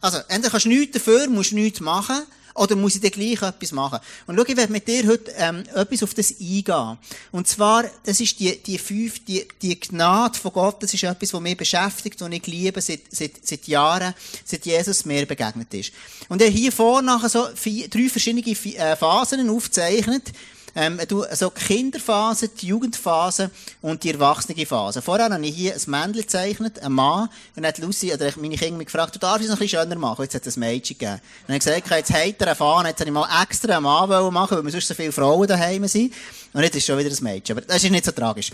Also, 0.01 0.19
entweder 0.29 0.51
kannst 0.51 0.65
du 0.65 0.69
nichts 0.69 0.93
dafür, 0.93 1.27
musst 1.27 1.51
nichts 1.51 1.81
machen, 1.81 2.23
oder 2.55 2.75
muss 2.75 2.95
ich 2.95 3.01
dir 3.01 3.11
gleich 3.11 3.41
etwas 3.41 3.71
machen? 3.71 3.99
Und 4.27 4.35
schau, 4.35 4.45
ich 4.45 4.57
werde 4.57 4.71
mit 4.71 4.87
dir 4.87 5.07
heute 5.07 5.31
ähm, 5.37 5.63
etwas 5.75 6.03
auf 6.03 6.13
das 6.13 6.31
eingehen. 6.39 6.97
Und 7.31 7.47
zwar, 7.47 7.85
das 8.03 8.19
ist 8.19 8.39
die, 8.39 8.57
die 8.57 8.77
fünf, 8.77 9.23
die, 9.25 9.47
die 9.61 9.79
Gnade 9.79 10.37
von 10.37 10.51
Gott, 10.51 10.83
das 10.83 10.93
ist 10.93 11.03
etwas, 11.03 11.33
was 11.33 11.41
mich 11.41 11.57
beschäftigt 11.57 12.21
und 12.21 12.31
ich 12.31 12.45
liebe 12.47 12.81
seit, 12.81 13.01
seit, 13.11 13.45
seit 13.45 13.67
Jahren, 13.67 14.13
seit 14.45 14.65
Jesus 14.65 15.05
mir 15.05 15.25
begegnet 15.25 15.73
ist. 15.73 15.91
Und 16.27 16.41
er 16.41 16.49
hier 16.49 16.71
vorne 16.71 17.19
so 17.29 17.47
vier, 17.55 17.87
drei 17.87 18.09
verschiedene 18.09 18.45
äh, 18.45 18.95
Phasen 18.95 19.49
aufzeichnet, 19.49 20.31
ähm, 20.79 20.97
du, 21.09 21.23
also 21.23 21.49
die 21.49 21.61
Kinderphase, 21.61 22.47
die 22.47 22.67
Jugendphase 22.67 23.51
und 23.81 24.01
die 24.01 24.11
Erwachsenenphase. 24.11 25.01
Vorher 25.01 25.29
habe 25.29 25.45
ich 25.45 25.53
hier 25.53 25.73
ein 25.73 25.81
Männchen 25.87 26.21
gezeichnet, 26.21 26.79
ein 26.79 26.93
Mann, 26.93 27.23
und 27.23 27.29
dann 27.55 27.65
hat 27.65 27.77
Lucy 27.79 28.13
oder 28.13 28.31
meine 28.37 28.55
Kinder 28.55 28.77
mich 28.77 28.85
gefragt, 28.85 29.13
du 29.13 29.19
darfst 29.19 29.43
es 29.43 29.49
noch 29.49 29.57
ein 29.57 29.59
bisschen 29.59 29.81
schöner 29.81 29.97
machen. 29.97 30.21
Jetzt 30.21 30.35
hat 30.35 30.47
es 30.47 30.55
ein 30.55 30.61
Mädchen 30.61 30.97
gegeben. 30.97 31.19
Und 31.47 31.53
ich 31.53 31.59
gesagt, 31.59 31.89
jetzt 31.89 32.13
hat 32.13 32.41
er 32.41 32.47
einen 32.47 32.55
Fahnen, 32.55 32.87
jetzt 32.87 32.99
habe 33.01 33.09
ich 33.09 33.13
mal 33.13 33.43
extra 33.43 33.75
einen 33.75 33.83
Mann 33.83 34.33
machen, 34.33 34.55
weil 34.55 34.63
wir 34.63 34.71
sonst 34.71 34.87
so 34.87 34.93
viele 34.93 35.11
Frauen 35.11 35.47
daheim 35.47 35.85
sind. 35.87 36.13
Und 36.53 36.63
jetzt 36.63 36.77
ist 36.77 36.85
schon 36.85 36.97
wieder 36.97 37.09
ein 37.09 37.23
Mädchen. 37.23 37.57
Aber 37.57 37.65
das 37.65 37.83
ist 37.83 37.91
nicht 37.91 38.05
so 38.05 38.11
tragisch. 38.11 38.49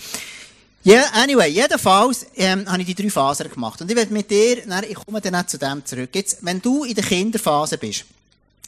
Ja, 0.83 0.94
yeah, 0.94 1.10
anyway, 1.13 1.50
jedenfalls 1.50 2.25
ähm, 2.36 2.68
habe 2.68 2.81
ich 2.81 2.88
die 2.88 2.95
drei 2.95 3.10
Phasen 3.10 3.50
gemacht. 3.51 3.81
Und 3.81 3.89
ich 3.89 3.95
werde 3.95 4.13
mit 4.13 4.30
dir, 4.30 4.63
na, 4.66 4.83
ich 4.83 4.95
komme 4.95 5.21
dann 5.21 5.36
auch 5.36 5.45
zu 5.45 5.60
dem 5.60 5.86
zurück. 5.86 6.10
Jetzt, 6.13 6.38
wenn 6.42 6.62
du 6.62 6.83
in 6.86 6.95
der 6.95 7.04
Kinderphase 7.04 7.78
bist, 7.78 8.06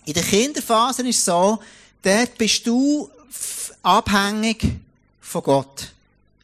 in 0.06 0.13
der 0.13 0.24
Kinderphase 0.24 1.07
ist 1.07 1.19
es 1.19 1.25
so, 1.25 1.60
dort 2.03 2.38
bist 2.38 2.65
du 2.65 3.10
abhängig 3.83 4.63
von 5.21 5.44
Gott. 5.44 5.88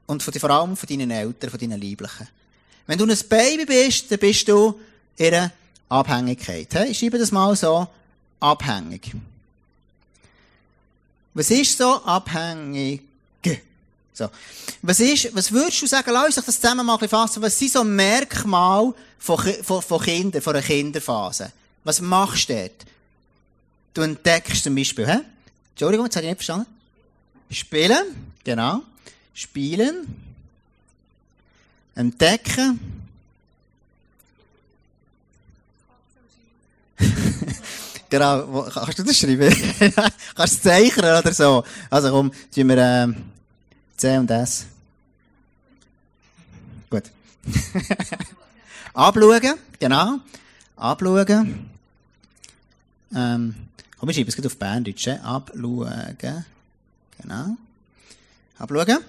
Und 0.06 0.22
von, 0.22 0.34
vor 0.34 0.50
allem 0.50 0.76
von 0.76 0.88
deinen 0.88 1.12
Eltern, 1.12 1.50
von 1.50 1.60
deinen 1.60 1.80
Lieblichen. 1.80 2.28
Wenn 2.88 2.98
du 2.98 3.06
ein 3.06 3.18
Baby 3.30 3.66
bist, 3.66 4.12
dann 4.12 4.20
bist 4.20 4.48
du 4.48 4.80
in 5.16 5.34
einer 5.34 5.52
Abhängigkeit. 5.90 6.74
Ich 6.90 7.00
schreibe 7.00 7.18
das 7.18 7.32
mal 7.32 7.56
so. 7.56 7.88
Abhängig. 8.40 9.14
Was 11.34 11.50
ist 11.50 11.78
so 11.78 12.04
abhängig? 12.04 13.02
So. 14.14 14.30
Was 14.84 15.00
ist, 15.00 15.36
was 15.36 15.52
würdest 15.52 15.82
du 15.82 15.88
sagen, 15.88 16.12
lass 16.12 16.38
uns 16.38 16.46
das 16.46 16.62
zusammen 16.62 16.86
mal 16.86 17.00
fassen, 17.00 17.42
was 17.42 17.58
sind 17.58 17.72
so 17.72 17.84
Merkmale 17.84 18.94
von, 19.18 19.38
von, 19.64 19.82
von 19.82 20.02
Kindern, 20.02 20.42
von 20.42 20.56
einer 20.56 20.64
Kinderphase? 20.64 21.52
Was 21.84 22.00
machst 22.00 22.50
du 22.50 22.54
dort? 22.54 22.86
Du 23.94 24.02
entdeckst 24.02 24.64
zum 24.64 24.76
Beispiel, 24.76 25.08
hä? 25.08 25.20
Entschuldigung, 25.72 26.06
jetzt 26.06 26.16
habe 26.16 26.26
ich 26.26 26.32
nicht 26.32 26.44
verstanden. 26.44 26.68
Spielen, 27.54 28.34
genau. 28.44 28.82
Spielen. 29.34 30.08
Entdecken. 31.96 32.80
genau, 38.10 38.64
kannst 38.64 39.00
du 39.00 39.04
das 39.04 39.18
schreiben? 39.18 39.56
kannst 40.36 40.66
du 40.66 40.70
zeichnen 40.70 41.06
oder 41.06 41.34
so? 41.34 41.64
Also 41.90 42.10
komm, 42.10 42.32
tun 42.54 42.70
wir 42.70 42.78
ähm, 42.78 43.16
C 43.98 44.18
und 44.18 44.32
S. 44.32 44.66
Gut. 46.90 47.04
Abschauen, 48.94 49.56
genau. 49.80 50.20
Abschauen. 50.76 51.70
Ähm, 53.16 53.56
komm, 54.00 54.10
ich 54.10 54.16
schreibe 54.16 54.30
es 54.30 54.46
auf 54.46 54.58
Berndeutsch. 54.58 55.08
Abschauen. 55.08 56.46
Genau. 57.22 57.58
Abschauen. 58.58 59.00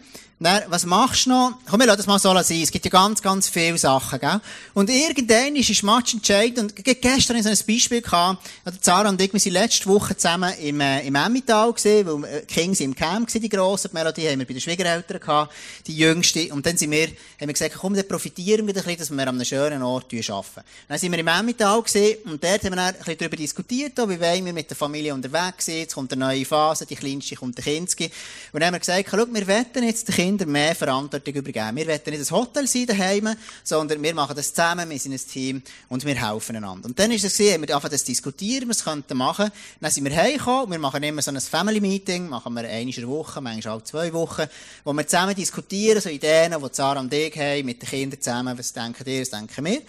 Dann, 0.40 0.62
was 0.66 0.84
machst 0.84 1.26
du 1.26 1.30
noch? 1.30 1.52
Komm, 1.70 1.78
wir 1.80 1.86
lassen 1.86 1.98
das 1.98 2.06
mal 2.06 2.18
so 2.18 2.34
sein. 2.34 2.60
Es 2.60 2.72
gibt 2.72 2.84
ja 2.84 2.90
ganz, 2.90 3.22
ganz 3.22 3.48
viele 3.48 3.78
Sachen, 3.78 4.18
gell? 4.18 4.40
Und 4.74 4.90
irgendwann 4.90 5.54
ist 5.54 5.70
es 5.70 5.82
Match 5.84 6.14
entscheidend. 6.14 6.58
Und 6.58 6.84
gestern 6.84 7.40
so 7.40 7.48
ein 7.48 7.58
Beispiel 7.66 8.02
gehabt. 8.02 8.44
Also 8.64 8.78
Zara 8.80 9.08
und 9.08 9.20
ich, 9.20 9.32
wir 9.32 9.38
sind 9.38 9.52
letzte 9.52 9.86
Woche 9.86 10.16
zusammen 10.16 10.52
im, 10.60 10.80
äh, 10.80 11.06
im 11.06 11.14
Emmental 11.14 11.72
gesehen, 11.72 12.06
weil 12.06 12.24
äh, 12.24 12.40
die 12.40 12.52
Kinder 12.52 12.74
sind 12.74 12.86
im 12.86 12.94
Camp 12.96 13.28
gewesen, 13.28 13.42
die 13.42 13.48
grossen. 13.48 13.90
Die 13.92 13.96
Melodie 13.96 14.28
haben 14.28 14.40
wir 14.40 14.46
bei 14.46 14.54
den 14.54 14.60
Schwiegereltern 14.60 15.20
gehabt, 15.20 15.54
die 15.86 15.96
jüngste. 15.96 16.52
Und 16.52 16.66
dann 16.66 16.76
sind 16.76 16.90
wir, 16.90 17.06
haben 17.06 17.14
wir 17.38 17.52
gesagt, 17.52 17.76
komm, 17.78 17.94
dann 17.94 18.08
profitieren 18.08 18.66
wir 18.66 18.74
ein 18.74 18.82
bisschen, 18.82 18.98
dass 18.98 19.10
wir 19.10 19.22
an 19.22 19.28
einem 19.28 19.44
schönen 19.44 19.82
Ort 19.82 20.12
arbeiten. 20.12 20.60
Dann 20.88 20.98
sind 20.98 21.12
wir 21.12 21.18
im 21.20 21.28
Emmental 21.28 21.80
gesehen 21.80 22.18
und 22.24 22.42
dort 22.42 22.64
haben 22.64 22.72
wir 22.72 22.76
dann 22.76 22.86
ein 22.86 22.94
bisschen 22.94 23.18
darüber 23.18 23.36
diskutiert, 23.36 23.92
wie 23.96 24.20
wollen 24.20 24.44
wir 24.44 24.52
mit 24.52 24.68
der 24.68 24.76
Familie 24.76 25.14
unterwegs 25.14 25.66
sein. 25.66 25.76
Jetzt 25.76 25.94
kommt 25.94 26.12
eine 26.12 26.26
neue 26.26 26.44
Phase, 26.44 26.86
die 26.86 26.96
Kleinste 26.96 27.36
kommt 27.36 27.56
der 27.56 27.64
Kinski. 27.64 28.10
Und 28.52 28.60
dann 28.60 28.66
haben 28.66 28.74
wir 28.74 28.80
gesagt, 28.80 29.08
schau, 29.10 29.26
wir 29.30 29.46
wetten 29.46 29.84
jetzt 29.84 30.08
den 30.08 30.14
Kindern 30.24 30.52
mehr 30.52 30.74
Verantwortung 30.74 31.34
übergeben. 31.34 31.76
Wir 31.76 31.86
wollen 31.86 32.00
nicht 32.06 32.30
ein 32.30 32.36
Hotel 32.36 32.66
sein 32.66 32.86
daheim, 32.86 33.36
sondern 33.62 34.02
wir 34.02 34.14
machen 34.14 34.34
das 34.34 34.54
zusammen, 34.54 34.88
wir 34.88 34.98
sind 34.98 35.12
ein 35.12 35.20
Team 35.20 35.62
und 35.88 36.04
wir 36.04 36.14
helfen 36.14 36.56
einander. 36.56 36.86
Und 36.88 36.98
dann 36.98 37.10
ist 37.10 37.24
es 37.24 37.36
gesehen, 37.36 37.60
wir 37.66 37.74
anfangen 37.74 37.92
das 37.92 38.04
diskutieren, 38.04 38.68
was 38.68 38.84
könnten 38.84 39.16
machen. 39.18 39.50
Dann 39.80 39.90
sind 39.90 40.04
wir 40.04 40.16
heimgekommen, 40.16 40.70
wir 40.72 40.78
machen 40.78 41.02
immer 41.02 41.20
so 41.20 41.30
ein 41.30 41.40
Family 41.40 41.80
Meeting, 41.80 42.28
machen 42.28 42.54
wir 42.54 42.62
einmal 42.62 42.80
in 42.80 42.90
der 42.90 43.08
Woche, 43.08 43.40
manchmal 43.40 43.76
auch 43.76 43.82
zwei 43.82 44.12
Wochen, 44.12 44.44
wo 44.84 44.92
wir 44.92 45.06
zusammen 45.06 45.34
diskutieren, 45.34 46.00
so 46.00 46.08
Ideen, 46.08 46.54
die 46.58 46.68
Sarah 46.72 47.00
und 47.00 47.12
ich 47.12 47.36
haben, 47.36 47.66
mit 47.66 47.82
den 47.82 47.88
Kindern 47.88 48.20
zusammen, 48.20 48.58
was 48.58 48.72
denken 48.72 49.04
ihr, 49.06 49.20
was 49.20 49.30
denken 49.30 49.64
wir. 49.64 49.82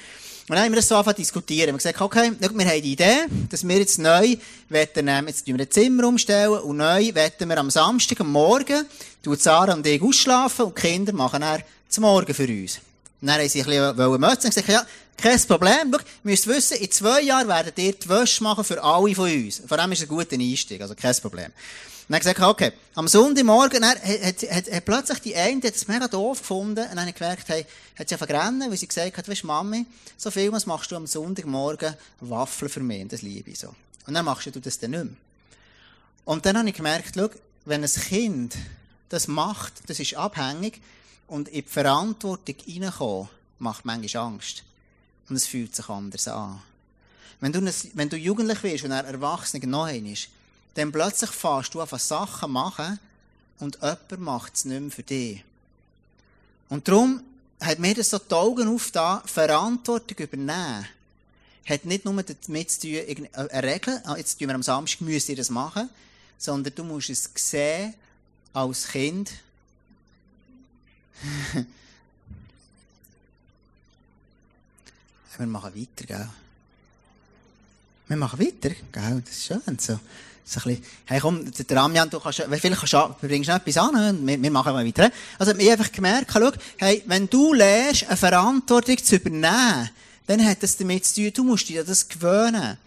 Und 0.48 0.56
dann 0.56 0.66
haben 0.66 0.74
wir 0.74 0.76
das 0.76 0.88
so 0.88 0.96
angefangen 0.96 1.16
zu 1.16 1.22
diskutieren. 1.24 1.62
Wir 1.62 1.68
haben 1.70 1.78
gesagt, 1.78 2.02
okay, 2.02 2.32
wir 2.38 2.50
haben 2.50 2.82
die 2.82 2.92
Idee, 2.92 3.26
dass 3.50 3.68
wir 3.68 3.80
jetzt 3.80 3.98
neu, 3.98 4.36
wollen, 4.70 5.08
ähm, 5.08 5.28
jetzt 5.28 5.48
wir 5.48 5.56
ein 5.56 5.72
Zimmer 5.72 6.08
umstellen 6.08 6.60
und 6.60 6.78
neu 6.78 7.16
wollen 7.16 7.50
wir 7.50 7.58
am 7.58 7.72
Samstag, 7.72 8.20
am 8.22 8.32
Morgen, 8.32 8.86
tun 9.24 9.38
Sarah 9.38 9.74
und 9.74 9.88
ich 9.88 10.00
ausschlafen 10.00 10.66
und 10.66 10.78
die 10.78 10.82
Kinder 10.82 11.14
machen 11.14 11.42
dann 11.42 11.64
zum 11.90 12.04
Morgen 12.04 12.32
für 12.32 12.48
uns. 12.48 12.80
Und 13.22 13.28
dann 13.28 13.40
haben 13.40 13.50
sie 13.50 13.64
ein 13.64 13.96
bisschen 13.96 14.22
mötzen 14.22 14.46
und 14.46 14.56
gesagt, 14.56 14.70
ja, 14.70 14.86
kein 15.18 15.42
Problem. 15.42 15.92
Schau, 15.92 15.98
ihr 15.98 16.04
müsst 16.22 16.46
wissen, 16.46 16.78
in 16.78 16.92
zwei 16.92 17.22
Jahren 17.22 17.48
werden 17.48 17.74
ihr 17.78 17.94
die 17.94 18.10
Wäsche 18.10 18.44
machen 18.44 18.64
für 18.64 18.84
alle 18.84 19.16
von 19.16 19.32
uns. 19.32 19.64
Vor 19.66 19.80
allem 19.80 19.94
ist 19.94 20.04
es 20.04 20.06
ein 20.06 20.10
guter 20.10 20.36
Einstieg, 20.36 20.80
also 20.80 20.94
kein 20.94 21.16
Problem. 21.16 21.52
Dann 22.08 22.20
gesagt, 22.20 22.40
okay, 22.40 22.72
am 22.94 23.08
Sonntagmorgen, 23.08 23.82
dann 23.82 23.92
hat, 23.92 24.04
hat, 24.04 24.72
hat, 24.72 24.86
plötzlich 24.86 25.20
die 25.20 25.36
eine, 25.36 25.60
die 25.60 25.68
hat 25.68 25.76
es 25.76 25.88
mega 25.88 26.08
doof 26.08 26.40
gefunden, 26.40 26.88
und 26.88 26.96
dann 26.96 27.12
gemerkt, 27.12 27.50
hey, 27.50 27.66
hat 27.98 28.10
sie 28.10 28.18
vergrennen, 28.18 28.70
weil 28.70 28.78
sie 28.78 28.88
gesagt 28.88 29.18
hat, 29.18 29.28
weisst 29.28 29.44
Mami, 29.44 29.88
so 30.16 30.30
viel 30.30 30.52
was 30.52 30.68
machst 30.68 30.92
du 30.92 30.96
am 30.96 31.08
Sonntagmorgen 31.08 31.96
Waffeln 32.22 32.70
für 32.70 32.82
mich, 32.82 33.08
das 33.08 33.24
liebe 33.24 33.50
ich 33.50 33.60
so. 33.60 33.74
Und 34.06 34.14
dann 34.14 34.26
machst 34.26 34.46
du 34.46 34.60
das 34.60 34.78
dann 34.78 34.92
nicht 34.92 35.04
mehr. 35.04 35.14
Und 36.26 36.46
dann 36.46 36.58
habe 36.58 36.70
ich 36.70 36.76
gemerkt, 36.76 37.14
schau, 37.16 37.30
wenn 37.66 37.84
ein 37.84 37.90
Kind 37.90 38.56
das 39.10 39.28
macht, 39.28 39.74
das 39.88 40.00
ist 40.00 40.16
abhängig, 40.16 40.82
und 41.28 41.48
in 41.48 41.64
die 41.64 41.70
Verantwortung 41.70 42.56
reinkommen, 42.68 43.30
macht 43.58 43.86
manchmal 43.86 44.26
Angst. 44.26 44.64
Und 45.28 45.38
es 45.38 45.48
fühlt 45.48 45.76
sich 45.76 45.90
anders 45.90 46.28
an. 46.28 46.62
Wenn 47.40 47.52
du, 47.52 47.62
wenn 47.94 48.10
du 48.10 48.18
jugendlich 48.18 48.62
wirst 48.62 48.84
und 48.86 48.92
er 48.92 49.06
erwachsen 49.06 49.60
genau 49.60 49.88
ist, 49.88 50.30
dann 50.76 50.92
plötzlich 50.92 51.32
fährst 51.32 51.74
du 51.74 51.82
einfach 51.82 52.00
Sachen 52.00 52.52
machen 52.52 53.00
und 53.60 53.76
jemand 53.82 54.20
macht 54.20 54.56
es 54.56 54.66
nicht 54.66 54.80
mehr 54.82 54.92
für 54.92 55.04
dich. 55.04 55.44
Und 56.70 56.88
darum 56.88 57.24
hat 57.62 57.80
mir 57.80 57.96
das 57.96 58.10
so 58.10 58.20
die 58.20 58.34
Augen 58.34 58.68
aufgetan, 58.68 59.22
Verantwortung 59.26 60.18
übernehmen. 60.18 60.86
Hat 61.66 61.86
nicht 61.86 62.06
nur 62.06 62.22
damit 62.22 62.72
zu 62.72 62.82
tun, 62.82 63.28
eine 63.34 63.64
Regel, 63.64 64.02
ah, 64.04 64.18
jetzt 64.18 64.38
tun 64.38 64.50
wir 64.50 64.56
am 64.56 64.64
Samstag, 64.64 65.02
müsst 65.02 65.30
ihr 65.30 65.36
das 65.36 65.50
machen, 65.50 65.90
sondern 66.38 66.76
du 66.76 66.84
musst 66.84 67.10
es 67.10 67.30
sehen, 67.36 67.94
als 68.54 68.88
Kind. 68.90 69.32
wir 75.38 75.48
machen 75.48 75.74
weiter, 75.76 76.06
gell? 76.06 76.30
Wir 78.08 78.18
machen 78.18 78.40
weiter, 78.40 78.70
gell? 78.92 79.24
Das 79.26 79.36
ist 79.36 79.46
schön 79.46 79.80
so. 79.80 80.00
So 80.48 80.62
ein 80.70 80.80
hey 81.06 81.20
komm, 81.20 81.52
der 81.52 81.78
Amjan, 81.78 82.08
du 82.10 82.20
kannst, 82.20 82.40
vielleicht 82.40 82.78
kannst 82.78 82.94
du, 82.94 83.16
bringst 83.20 83.50
noch 83.50 83.56
etwas 83.56 83.78
an, 83.78 84.28
wir, 84.28 84.42
wir 84.42 84.52
machen 84.52 84.74
mal 84.74 84.86
weiter. 84.86 85.12
Also, 85.40 85.54
ich 85.56 85.62
habe 85.62 85.72
einfach 85.72 85.92
gemerkt, 85.92 86.30
schau, 86.32 86.52
hey, 86.78 87.04
wenn 87.08 87.28
du 87.28 87.54
lernst, 87.54 88.06
eine 88.08 88.16
Verantwortung 88.16 89.04
zu 89.04 89.16
übernehmen, 89.16 89.90
dann 90.28 90.46
hat 90.46 90.62
das 90.62 90.78
damit 90.78 91.04
zu 91.06 91.16
tun, 91.16 91.34
du 91.34 91.44
musst 91.46 91.68
dir 91.68 91.84
das 91.84 92.08
gewöhnen. 92.08 92.78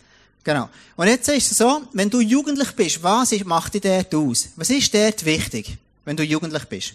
Genau. 0.45 0.69
Und 0.97 1.09
jetzt 1.09 1.29
ist 1.29 1.51
es 1.51 1.59
so, 1.59 1.83
wenn 1.93 2.09
du 2.09 2.21
jugendlich 2.21 2.71
bist, 2.73 3.03
was 3.03 3.33
ist, 3.33 3.45
macht 3.45 3.75
dich 3.75 3.83
dort 3.83 4.15
aus? 4.15 4.49
Was 4.57 4.71
ist 4.71 4.95
dort 4.95 5.25
wichtig, 5.25 5.77
wenn 6.05 6.17
du 6.17 6.23
jugendlich 6.23 6.65
bist? 6.65 6.95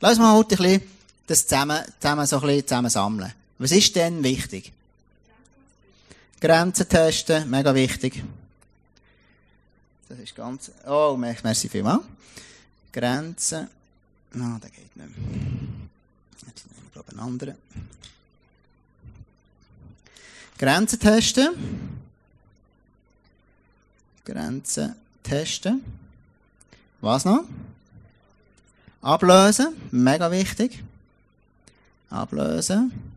Lass 0.00 0.18
mal 0.18 0.34
heute 0.34 0.56
ein 0.56 0.62
bisschen 0.62 0.82
das 1.28 1.46
zusammen, 1.46 1.80
zusammen 2.00 2.26
so 2.26 2.36
ein 2.40 2.42
bisschen 2.42 2.66
zusammen 2.66 2.90
sammeln. 2.90 3.32
Was 3.58 3.70
ist 3.70 3.94
denn 3.94 4.24
wichtig? 4.24 4.72
Grenzen 6.40 6.88
testen, 6.88 7.48
mega 7.48 7.74
wichtig. 7.74 8.24
Das 10.10 10.18
ist 10.18 10.34
ganz, 10.34 10.72
oh, 10.88 11.16
merci 11.16 11.68
vielmals. 11.68 12.02
Grenzen, 12.92 13.68
na, 14.32 14.48
no, 14.48 14.58
der 14.58 14.70
geht 14.70 14.96
nicht 14.96 15.16
mehr. 15.16 15.30
Jetzt 16.48 16.66
nehme 16.66 16.84
ich, 16.84 16.92
glaube 16.92 17.10
einen 17.10 17.20
anderen. 17.20 17.54
Grenzen 20.58 20.98
testen. 20.98 22.00
Grenzen 24.24 24.96
testen. 25.22 25.84
Was 27.00 27.24
noch? 27.24 27.44
Ablösen, 29.02 29.80
mega 29.92 30.28
wichtig. 30.32 30.82
Ablösen. 32.10 33.09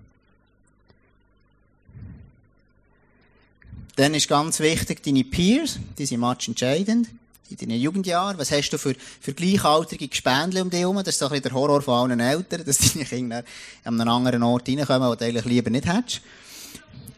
Dann 3.96 4.16
ist 4.16 4.28
ganz 4.28 4.60
wichtig, 4.60 5.04
deine 5.04 5.24
Peers, 5.24 5.78
die 5.98 6.06
sind 6.06 6.20
match 6.20 6.48
entscheidend. 6.48 7.10
In 7.50 7.58
deinen 7.58 7.80
Jugendjahren. 7.80 8.40
Was 8.40 8.52
hast 8.52 8.72
du 8.72 8.80
für, 8.80 8.96
für 9.22 9.34
gleichaltrige 9.34 10.08
Gespendle 10.08 10.64
um 10.64 10.72
dich 10.72 10.80
herum? 10.80 10.96
Das 10.98 11.10
ist 11.10 11.20
so 11.20 11.26
ein 11.26 11.30
bisschen 11.30 11.44
der 11.44 11.52
Horror 11.52 11.82
von 11.84 12.12
allen 12.12 12.20
Eltern, 12.20 12.64
dass 12.66 12.80
deine 12.80 13.06
Kinder 13.06 13.44
an 13.84 14.02
einen 14.02 14.10
anderen 14.10 14.42
Ort 14.42 14.68
reinkommen, 14.68 15.08
wo 15.08 15.14
du 15.14 15.26
eigentlich 15.26 15.46
lieber 15.46 15.70
nicht 15.70 15.86
hättest. 15.86 16.22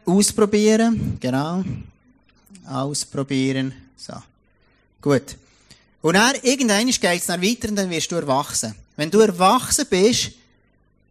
Ausprobieren, 0.05 1.17
genau. 1.21 1.63
Ausprobieren. 2.67 3.73
So. 3.95 4.13
Gut. 5.01 5.37
Und 6.01 6.15
dann, 6.15 6.35
irgendwann 6.43 6.87
geht 6.87 7.03
es 7.03 7.27
dann 7.27 7.41
weiter 7.41 7.69
und 7.69 7.77
dann 7.77 7.89
wirst 7.89 8.11
du 8.11 8.15
erwachsen. 8.15 8.75
Wenn 8.97 9.09
du 9.09 9.19
erwachsen 9.19 9.85
bist, 9.89 10.31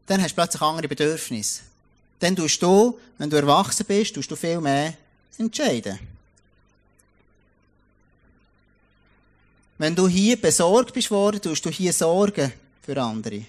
dann 0.07 0.23
hast 0.23 0.33
du 0.33 0.35
plötzlich 0.35 0.61
andere 0.61 0.89
Bedürfnisse. 0.89 1.63
Dann 2.21 2.37
tust 2.37 2.63
du, 2.63 2.99
wenn 3.17 3.31
du 3.31 3.37
erwachsen 3.37 3.87
bist, 3.87 4.15
tust 4.15 4.31
du 4.31 4.37
viel 4.37 4.61
mehr 4.61 4.95
entscheiden. 5.39 5.99
Wenn 9.79 9.95
du 9.95 10.07
hier 10.09 10.41
besorgt 10.41 10.95
bist 10.95 11.11
worden, 11.11 11.41
tust 11.43 11.65
du 11.65 11.71
hier 11.71 11.93
Sorgen 11.93 12.53
für 12.83 13.01
andere. 13.01 13.45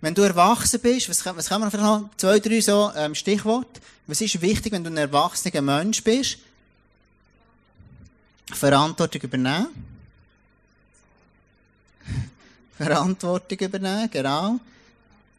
Wenn 0.00 0.14
du 0.14 0.22
erwachsen 0.22 0.80
bist, 0.80 1.08
was 1.08 1.24
was 1.24 1.48
kann 1.48 1.60
man 1.60 1.70
vielleicht 1.70 1.86
noch, 1.86 2.10
zwei, 2.16 2.38
drei 2.38 2.60
so 2.60 2.92
ähm, 2.94 3.14
Stichworte. 3.14 3.80
Was 4.06 4.20
ist 4.20 4.40
wichtig, 4.40 4.72
wenn 4.72 4.84
du 4.84 4.90
ein 4.90 4.96
erwachsener 4.96 5.62
Mensch 5.62 6.04
bist? 6.04 6.38
Verantwortung 8.52 9.22
übernehmen. 9.22 9.68
Verantwortung 12.76 13.58
übernehmen, 13.58 14.10
genau. 14.10 14.60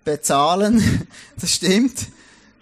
Bezahlen, 0.04 1.08
das 1.40 1.54
stimmt. 1.54 2.08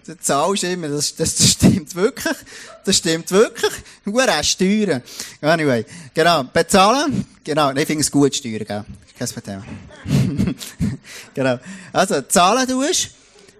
Du 0.05 0.15
zahlst 0.19 0.63
immer, 0.63 0.87
das, 0.87 1.15
das, 1.15 1.35
das 1.35 1.51
stimmt 1.51 1.95
wirklich. 1.95 2.35
Das 2.83 2.97
stimmt 2.97 3.31
wirklich. 3.31 3.71
Auch 4.05 4.43
Steuern. 4.43 5.01
Anyway. 5.41 5.83
Genau. 6.13 6.43
Bezahlen. 6.43 7.25
Genau. 7.43 7.71
Ich 7.71 7.87
finde 7.87 8.01
es 8.01 8.11
gut, 8.11 8.35
Steuern, 8.35 8.65
gell? 8.65 8.85
Kein 9.17 9.27
Problem. 9.29 9.63
genau. 11.33 11.59
Also, 11.91 12.21
zahlen 12.21 12.67
tust. 12.67 13.09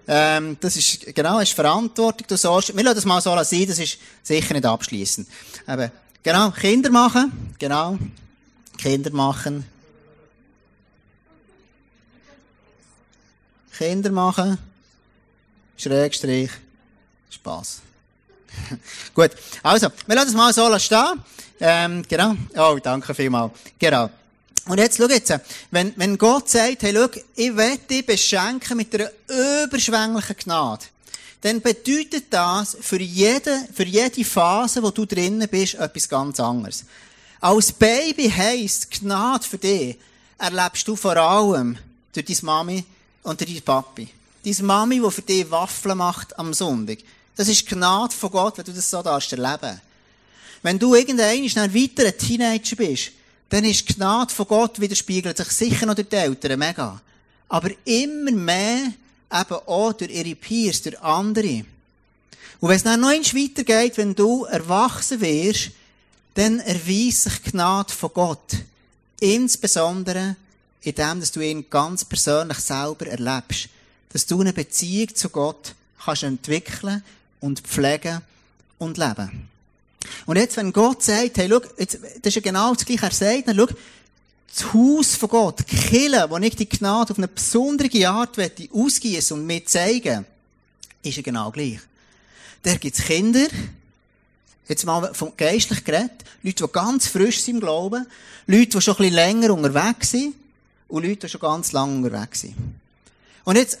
Ähm, 0.06 0.56
das 0.60 0.76
ist, 0.76 1.14
genau, 1.16 1.40
ist 1.40 1.52
Verantwortung. 1.52 2.28
Du 2.28 2.36
sagst, 2.36 2.76
wir 2.76 2.84
lassen 2.84 2.94
das 2.94 3.04
mal 3.04 3.20
so 3.20 3.30
sein, 3.42 3.66
das 3.66 3.80
ist 3.80 3.98
sicher 4.22 4.54
nicht 4.54 4.64
abschließend. 4.64 5.26
Aber, 5.66 5.90
genau, 6.22 6.52
Kinder 6.52 6.90
machen. 6.90 7.54
Genau. 7.58 7.98
Kinder 8.78 9.10
machen. 9.10 9.64
Kinder 13.76 14.12
machen. 14.12 14.58
Schrägstrich, 15.76 16.50
Spaß. 17.30 17.80
Gut. 19.14 19.30
Also, 19.62 19.88
wir 20.06 20.14
lassen 20.14 20.28
es 20.28 20.34
mal 20.34 20.52
so 20.52 20.78
stehen. 20.78 21.22
Ähm, 21.60 22.02
genau. 22.08 22.34
Oh, 22.56 22.78
danke 22.82 23.14
vielmals. 23.14 23.52
Genau. 23.78 24.10
Und 24.66 24.78
jetzt, 24.78 24.98
schau 24.98 25.08
jetzt, 25.08 25.32
wenn, 25.70 25.92
wenn 25.96 26.18
Gott 26.18 26.50
sagt, 26.50 26.82
hey, 26.82 26.92
schau, 26.94 27.08
ich 27.36 27.56
werde 27.56 27.78
dich 27.78 28.04
beschenken 28.04 28.76
mit 28.76 28.92
einer 28.94 29.10
überschwänglichen 29.64 30.36
Gnade, 30.36 30.84
dann 31.42 31.60
bedeutet 31.60 32.24
das 32.30 32.76
für 32.80 33.00
jede, 33.00 33.68
für 33.72 33.84
jede 33.84 34.24
Phase, 34.24 34.82
wo 34.82 34.90
du 34.90 35.06
drinnen 35.06 35.48
bist, 35.48 35.74
etwas 35.74 36.08
ganz 36.08 36.40
anderes. 36.40 36.84
Als 37.40 37.72
Baby 37.72 38.28
heisst 38.28 38.90
Gnade 38.90 39.46
für 39.46 39.58
dich, 39.58 39.96
erlebst 40.38 40.88
du 40.88 40.96
vor 40.96 41.16
allem 41.16 41.78
durch 42.12 42.26
deine 42.26 42.38
Mami 42.42 42.84
und 43.22 43.40
durch 43.40 43.50
deinen 43.50 43.62
Papi 43.62 44.08
deine 44.46 44.66
Mami, 44.66 45.00
die 45.00 45.10
für 45.10 45.22
dich 45.22 45.50
Waffeln 45.50 45.98
macht 45.98 46.38
am 46.38 46.54
Sonntag. 46.54 46.98
Das 47.34 47.48
ist 47.48 47.66
Gnade 47.66 48.14
von 48.14 48.30
Gott, 48.30 48.56
wenn 48.56 48.64
du 48.64 48.72
das 48.72 48.88
so 48.88 49.02
darfst 49.02 49.32
erleben. 49.32 49.80
Wenn 50.62 50.78
du 50.78 50.94
irgendein 50.94 51.44
weiter 51.44 52.06
ein 52.06 52.18
Teenager 52.18 52.76
bist, 52.76 53.12
dann 53.48 53.64
ist 53.64 53.86
Gnade 53.86 54.32
von 54.32 54.46
Gott 54.46 54.80
widerspiegelt 54.80 55.36
sich 55.36 55.48
sicher 55.48 55.86
noch 55.86 55.94
durch 55.94 56.08
die 56.08 56.16
Eltern 56.16 56.58
mega. 56.58 57.00
Aber 57.48 57.70
immer 57.84 58.32
mehr 58.32 58.92
eben 59.32 59.54
auch 59.66 59.92
durch 59.92 60.10
ihre 60.10 60.34
Peers, 60.34 60.82
durch 60.82 61.00
andere. 61.00 61.64
Und 62.60 62.68
wenn 62.68 62.76
es 62.76 62.84
dann 62.84 63.00
noch 63.00 63.08
eins 63.08 63.34
weitergeht, 63.34 63.96
wenn 63.96 64.14
du 64.14 64.44
erwachsen 64.44 65.20
wirst, 65.20 65.70
dann 66.34 66.60
erweist 66.60 67.24
sich 67.24 67.42
Gnade 67.44 67.92
von 67.92 68.10
Gott. 68.14 68.56
Insbesondere 69.20 70.36
in 70.82 70.94
dem, 70.94 71.20
dass 71.20 71.32
du 71.32 71.40
ihn 71.40 71.68
ganz 71.68 72.04
persönlich 72.04 72.58
selber 72.58 73.06
erlebst 73.06 73.68
dass 74.16 74.24
du 74.24 74.40
eine 74.40 74.54
Beziehung 74.54 75.14
zu 75.14 75.28
Gott 75.28 75.74
kannst 76.02 76.22
entwickeln 76.22 77.04
und 77.40 77.60
pflegen 77.60 78.22
und 78.78 78.96
leben. 78.96 79.46
Und 80.24 80.36
jetzt, 80.36 80.56
wenn 80.56 80.72
Gott 80.72 81.02
sagt, 81.02 81.36
hey, 81.36 81.50
schau, 81.50 81.60
jetzt, 81.76 81.98
das 82.22 82.30
ist 82.30 82.36
ja 82.36 82.40
genau 82.40 82.72
das 82.72 82.86
Gleiche, 82.86 83.04
er 83.04 83.12
sagt, 83.12 83.48
dann 83.48 83.56
schau, 83.56 83.66
das 84.48 84.72
Haus 84.72 85.16
von 85.16 85.28
Gott, 85.28 85.58
die 85.70 86.00
wo 86.30 86.38
ich 86.38 86.56
die 86.56 86.66
Gnade 86.66 87.12
auf 87.12 87.18
eine 87.18 87.28
besondere 87.28 88.08
Art 88.08 88.38
ausgießen 88.72 89.38
und 89.38 89.44
mir 89.44 89.66
zeigen, 89.66 90.24
ist 91.02 91.18
ja 91.18 91.22
genau 91.22 91.50
gleich. 91.50 91.80
Da 92.62 92.74
gibt 92.76 92.98
es 92.98 93.04
Kinder, 93.04 93.48
jetzt 94.66 94.86
mal 94.86 95.12
vom 95.12 95.32
geistlich 95.36 95.84
geredet, 95.84 96.24
Leute, 96.42 96.64
die 96.64 96.72
ganz 96.72 97.06
frisch 97.06 97.42
sind 97.42 97.56
im 97.56 97.60
Glauben, 97.60 98.06
Leute, 98.46 98.78
die 98.78 98.80
schon 98.80 98.94
ein 98.94 98.96
bisschen 98.96 99.14
länger 99.14 99.52
unterwegs 99.52 100.12
sind 100.12 100.34
und 100.88 101.04
Leute, 101.04 101.26
die 101.26 101.28
schon 101.28 101.42
ganz 101.42 101.72
lange 101.72 101.96
unterwegs 101.96 102.40
sind. 102.40 102.54
Und 103.44 103.56
jetzt, 103.56 103.78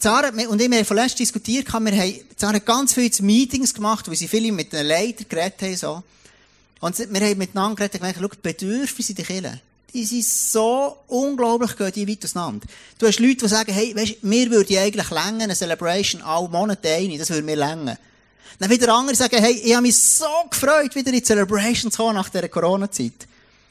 Zara 0.00 0.30
und 0.30 0.60
ich, 0.60 0.70
wir 0.70 0.78
haben 0.78 0.84
vorletzt 0.86 1.18
diskutiert, 1.18 1.70
wir 1.70 1.74
haben, 1.74 2.14
Zara 2.34 2.54
hat 2.54 2.64
ganz 2.64 2.94
viele 2.94 3.10
Meetings 3.20 3.74
gemacht, 3.74 4.10
wo 4.10 4.14
sie 4.14 4.28
viele 4.28 4.50
mit 4.50 4.72
den 4.72 4.86
Leitern 4.86 5.26
geredet 5.28 5.60
haben, 5.60 5.76
so. 5.76 6.02
Und 6.80 6.98
wir 6.98 7.20
haben 7.20 7.38
miteinander 7.38 7.76
geredet 7.76 7.94
und 7.94 8.00
gemerkt, 8.00 8.18
schau, 8.18 8.28
die 8.28 8.38
Bedürfnisse 8.42 9.12
in 9.12 9.16
den 9.16 9.26
Kirchen, 9.26 9.60
die 9.92 10.04
sind 10.06 10.24
so 10.24 10.96
unglaublich, 11.06 11.76
gehen 11.76 11.92
die 11.92 12.08
weit 12.08 12.24
auseinander. 12.24 12.66
Du 12.98 13.06
hast 13.06 13.18
Leute, 13.18 13.36
die 13.36 13.48
sagen, 13.48 13.72
hey, 13.72 13.94
weisst, 13.94 14.24
mir 14.24 14.50
würde 14.50 14.80
eigentlich 14.80 15.10
länger 15.10 15.44
eine 15.44 15.54
Celebration 15.54 16.22
alle 16.22 16.48
Monate 16.48 16.88
eine, 16.88 17.18
das 17.18 17.28
würde 17.28 17.42
mir 17.42 17.56
länger. 17.56 17.98
Dann 18.58 18.70
wieder 18.70 18.94
andere 18.94 19.16
sagen, 19.16 19.36
hey, 19.38 19.52
ich 19.52 19.74
habe 19.74 19.82
mich 19.82 19.96
so 19.96 20.24
gefreut, 20.48 20.94
wieder 20.94 21.08
in 21.08 21.18
die 21.18 21.22
Celebration 21.22 21.92
zu 21.92 21.98
kommen 21.98 22.14
nach 22.14 22.30
dieser 22.30 22.48
Corona-Zeit. 22.48 23.26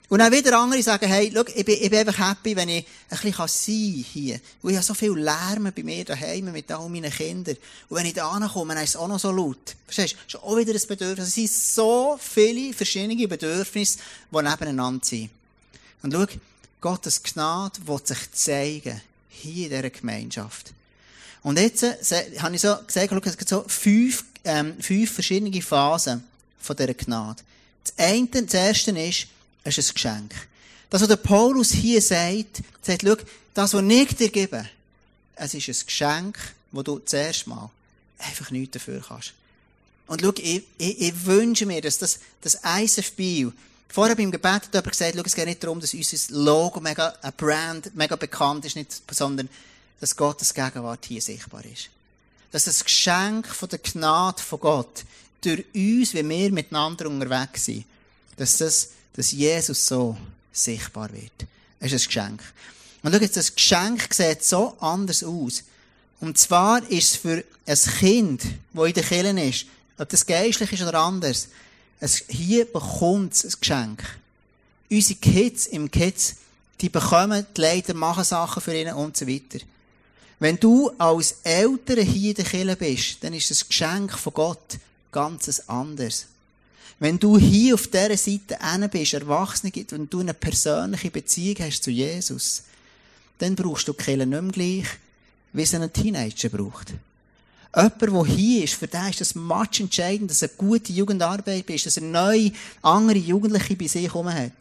Und 0.10 0.20
dann 0.20 0.32
wieder 0.34 0.60
andere 0.60 0.82
sagen, 0.82 1.08
hey, 1.08 1.32
schau, 1.32 1.44
ich 1.54 1.64
bin, 1.64 1.78
ich 1.80 1.90
bin 1.90 2.00
einfach 2.00 2.30
happy, 2.30 2.56
wenn 2.56 2.68
ich 2.68 2.86
ein 3.10 3.20
bisschen 3.32 3.32
sein 3.32 3.94
kann 3.94 4.06
hier. 4.12 4.40
Und 4.64 4.72
ich 4.72 4.76
habe 4.76 4.86
so 4.86 4.96
viel 4.96 5.12
Lärm 5.12 5.72
bei 5.76 5.84
mir 5.84 6.04
daheim 6.04 6.52
mit 6.52 6.72
all 6.72 6.90
meinen 6.90 7.12
Kindern. 7.12 7.56
Und 7.88 7.98
wenn 7.98 8.08
ich 8.08 8.16
da 8.16 8.28
ankomme, 8.28 8.74
dann 8.74 8.84
ist 8.84 8.92
es 8.92 8.96
auch 8.96 9.08
noch 9.08 9.20
so 9.20 9.32
laut. 9.32 9.76
Verstehst 9.86 10.16
du? 10.16 10.38
Ist 10.38 10.44
auch 10.44 10.58
wieder 10.58 10.74
ein 10.74 10.88
Bedürfnis. 10.88 11.28
Es 11.28 11.36
sind 11.36 11.52
so 11.52 12.20
viele 12.20 12.74
verschiedene 12.74 13.28
Bedürfnisse, 13.28 14.00
die 14.32 14.36
nebeneinander 14.36 15.06
sind. 15.06 15.30
Und 16.02 16.12
schau, 16.12 16.26
Gottes 16.82 17.22
Gnade 17.22 17.80
will 17.86 18.00
sich 18.04 18.32
zeigen. 18.32 19.02
Hier 19.30 19.66
in 19.66 19.70
dieser 19.70 19.90
Gemeinschaft. 19.92 20.74
Und 21.44 21.60
jetzt 21.60 21.84
äh, 21.84 22.40
habe 22.40 22.56
ich 22.56 22.62
so 22.62 22.76
gesagt, 22.86 23.10
schau, 23.12 23.22
es 23.24 23.38
gibt 23.38 23.50
so 23.50 23.64
fünf, 23.68 24.26
ähm, 24.44 24.76
fünf 24.82 25.14
verschiedene 25.14 25.62
Phasen 25.62 26.24
von 26.60 26.76
dieser 26.76 26.96
Gnade. 26.96 27.44
Das 27.84 27.94
eine, 27.98 28.28
das 28.28 28.54
erste 28.54 28.92
ist, 28.92 29.28
es 29.64 29.78
ist 29.78 29.92
ein 29.92 29.94
Geschenk. 29.94 30.36
Das, 30.90 31.02
was 31.02 31.08
der 31.08 31.18
Paulus 31.18 31.72
hier 31.72 32.02
sagt, 32.02 32.62
sagt, 32.82 33.04
schau, 33.06 33.16
das, 33.54 33.74
was 33.74 33.84
ich 33.84 34.16
dir 34.16 34.30
gebe, 34.30 34.68
es 35.36 35.54
ist 35.54 35.68
ein 35.68 35.86
Geschenk, 35.86 36.38
wo 36.72 36.82
du 36.82 37.00
zuerst 37.00 37.48
mal 37.48 37.70
einfach 38.18 38.52
nichts 38.52 38.74
dafür 38.74 39.04
kannst. 39.08 39.34
Und 40.08 40.22
schau, 40.22 40.32
ich, 40.38 40.64
ich, 40.78 41.02
ich 41.02 41.26
wünsche 41.26 41.66
mir, 41.66 41.82
dass 41.82 42.00
das, 42.00 42.20
das 42.42 42.60
ISF 42.64 43.12
Bio, 43.14 43.54
vorher 43.88 44.16
beim 44.16 44.32
Gebet 44.32 44.52
hat 44.52 44.74
jemand 44.74 44.92
gesagt, 44.92 45.14
schau, 45.16 45.24
es 45.24 45.36
geht 45.36 45.46
nicht 45.46 45.64
darum, 45.64 45.80
dass 45.80 45.94
unser 45.94 46.34
Logo 46.34 46.80
mega, 46.80 47.14
ein 47.22 47.34
Brand 47.38 47.96
mega 47.96 48.16
bekannt 48.16 48.66
ist, 48.66 48.76
nicht, 48.76 49.02
sondern, 49.12 49.50
dass 50.00 50.16
Gottes 50.16 50.54
Gegenwart 50.54 51.06
hier 51.06 51.22
sichtbar 51.22 51.64
ist. 51.66 51.90
Dass 52.52 52.66
das 52.66 52.84
Geschenk 52.84 53.48
von 53.48 53.70
der 53.70 53.80
Gnade 53.80 54.42
von 54.42 54.60
Gott 54.60 55.04
durch 55.42 55.66
uns, 55.74 56.14
wenn 56.14 56.30
wir 56.30 56.52
miteinander 56.52 57.08
unterwegs 57.08 57.66
sind, 57.66 57.86
dass 58.38 58.58
das 58.58 58.90
dass 59.20 59.32
Jesus 59.34 59.86
so 59.86 60.16
sichtbar 60.54 61.12
wird. 61.12 61.46
Es 61.82 61.92
ist 61.92 62.04
ein 62.04 62.08
Geschenk. 62.08 62.42
Und 63.04 63.14
schau 63.14 63.20
jetzt, 63.20 63.36
das 63.36 63.54
Geschenk 63.54 64.14
sieht 64.14 64.46
so 64.46 64.78
anders 64.80 65.26
aus. 65.26 65.64
Und 66.22 66.38
zwar 66.38 66.82
ist 66.90 67.12
es 67.12 67.16
für 67.18 67.44
ein 67.66 67.78
Kind, 68.00 68.42
das 68.74 68.88
in 68.88 68.94
der 68.94 69.04
Kirche 69.04 69.42
ist, 69.42 69.66
ob 69.98 70.08
das 70.08 70.26
geistlich 70.26 70.72
ist 70.72 70.84
oder 70.84 71.00
anders, 71.00 71.50
es, 72.00 72.24
hier 72.30 72.64
bekommt 72.64 73.34
es 73.34 73.44
ein 73.44 73.60
Geschenk. 73.60 74.04
Unsere 74.90 75.20
Kids 75.20 75.68
im 75.68 75.92
Kids, 75.92 76.36
die 76.80 76.88
bekommen 76.88 77.46
die 77.58 77.60
Leiter, 77.60 77.94
machen 77.96 78.24
Sachen 78.24 78.62
für 78.62 78.74
ihn 78.74 78.94
und 78.94 79.18
so 79.18 79.28
weiter. 79.28 79.60
Wenn 80.40 80.58
du 80.62 80.92
als 80.98 81.40
Eltern 81.44 82.06
hier 82.06 82.30
in 82.30 82.36
der 82.36 82.46
Kirche 82.46 82.76
bist, 82.78 83.18
dann 83.22 83.34
ist 83.34 83.52
das 83.52 83.68
Geschenk 83.68 84.18
von 84.18 84.34
Gott 84.34 84.78
ganz 85.12 85.60
anders. 85.68 86.28
Wenn 87.00 87.18
du 87.18 87.38
hier 87.38 87.76
auf 87.76 87.88
dieser 87.88 88.18
Seite 88.18 88.58
bist, 88.92 89.14
Erwachsene 89.14 89.72
gibt, 89.72 89.94
wenn 89.94 90.10
du 90.10 90.20
eine 90.20 90.34
persönliche 90.34 91.10
Beziehung 91.10 91.56
hast 91.60 91.84
zu 91.84 91.92
Jesus, 91.92 92.64
dann 93.38 93.56
brauchst 93.56 93.88
du 93.88 93.94
Kirche 93.94 94.26
nicht 94.26 94.42
mehr 94.42 94.52
gleich, 94.52 94.88
wie 95.54 95.62
es 95.62 95.74
ein 95.74 95.92
Teenager 95.94 96.50
braucht. 96.50 96.94
Jemand, 97.76 98.02
der 98.02 98.26
hier 98.26 98.64
ist, 98.64 98.74
für 98.74 98.88
den 98.88 99.10
ist 99.10 99.22
das 99.22 99.36
much 99.36 99.80
entscheidend, 99.80 100.30
dass 100.30 100.42
er 100.42 100.50
gute 100.50 100.92
Jugendarbeit 100.92 101.66
bist, 101.66 101.86
dass 101.86 101.98
er 101.98 102.04
neue, 102.04 102.52
andere 102.82 103.18
Jugendliche 103.18 103.76
bei 103.76 103.88
sich 103.88 104.04
herum 104.04 104.28
hat. 104.28 104.52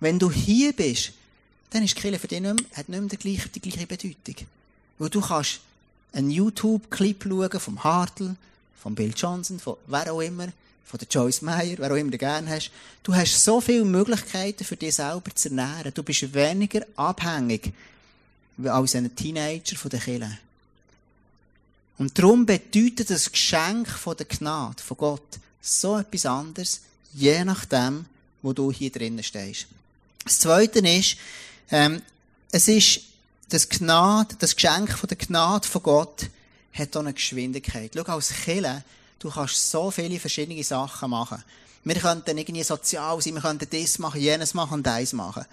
Wenn 0.00 0.18
du 0.18 0.30
hier 0.30 0.72
bist, 0.72 1.12
dann 1.70 1.82
ist 1.82 1.96
die 1.96 2.18
für 2.18 2.28
dich 2.28 2.40
nicht 2.40 2.54
mehr, 2.54 2.64
hat 2.74 2.88
nicht 2.88 3.00
mehr 3.00 3.08
die 3.08 3.16
gleiche, 3.16 3.48
die 3.48 3.60
gleiche 3.60 3.86
Bedeutung. 3.86 4.46
Weil 4.98 5.10
du 5.10 5.20
kannst 5.20 5.60
einen 6.12 6.30
YouTube-Clip 6.30 7.24
schauen 7.24 7.60
vom 7.60 7.82
Hartl, 7.82 8.36
von 8.80 8.94
Bill 8.94 9.12
Johnson, 9.16 9.58
von 9.58 9.76
wer 9.86 10.12
auch 10.12 10.20
immer, 10.20 10.48
von 10.88 10.98
der 10.98 11.08
Joyce 11.08 11.42
Meyer, 11.42 11.76
wer 11.76 11.92
auch 11.92 11.96
immer 11.96 12.10
du 12.10 12.16
gerne 12.16 12.48
hast. 12.48 12.70
Du 13.02 13.14
hast 13.14 13.44
so 13.44 13.60
viele 13.60 13.84
Möglichkeiten 13.84 14.64
für 14.64 14.76
dich 14.76 14.94
selber 14.94 15.34
zu 15.34 15.50
ernähren. 15.50 15.92
Du 15.92 16.02
bist 16.02 16.32
weniger 16.32 16.80
abhängig 16.96 17.74
als 18.64 18.94
ein 18.94 19.14
Teenager 19.14 19.76
von 19.76 19.90
der 19.90 20.00
Kirche. 20.00 20.38
Und 21.98 22.18
darum 22.18 22.46
bedeutet 22.46 23.10
das 23.10 23.30
Geschenk 23.30 23.86
von 23.88 24.16
der 24.16 24.24
Gnade 24.26 24.82
von 24.82 24.96
Gott 24.96 25.38
so 25.60 25.98
etwas 25.98 26.24
anderes, 26.24 26.80
je 27.12 27.44
nachdem, 27.44 28.06
wo 28.40 28.54
du 28.54 28.72
hier 28.72 28.90
drinnen 28.90 29.22
stehst. 29.22 29.66
Das 30.24 30.38
Zweite 30.38 30.78
ist, 30.78 31.18
ähm, 31.70 32.00
es 32.50 32.66
ist 32.66 33.00
das 33.50 33.68
Gnade, 33.68 34.36
das 34.38 34.56
Geschenk 34.56 34.96
von 34.96 35.08
der 35.08 35.18
Gnade 35.18 35.68
von 35.68 35.82
Gott 35.82 36.30
hat 36.72 36.96
auch 36.96 37.00
eine 37.00 37.12
Geschwindigkeit. 37.12 37.92
Schau, 37.94 38.04
als 38.04 38.32
Kirche 38.32 38.84
Du 39.18 39.30
kannst 39.30 39.70
so 39.70 39.90
viele 39.90 40.20
verschiedene 40.20 40.62
Sachen 40.62 41.10
machen. 41.10 41.42
Wir 41.84 41.96
könnten 41.96 42.36
irgendwie 42.36 42.62
sozial 42.62 43.20
sein, 43.20 43.34
wir 43.34 43.42
könnten 43.42 43.68
das 43.70 43.98
machen, 43.98 44.20
jenes 44.20 44.54
machen 44.54 44.74
und 44.74 44.88
eins 44.88 45.12
machen. 45.12 45.44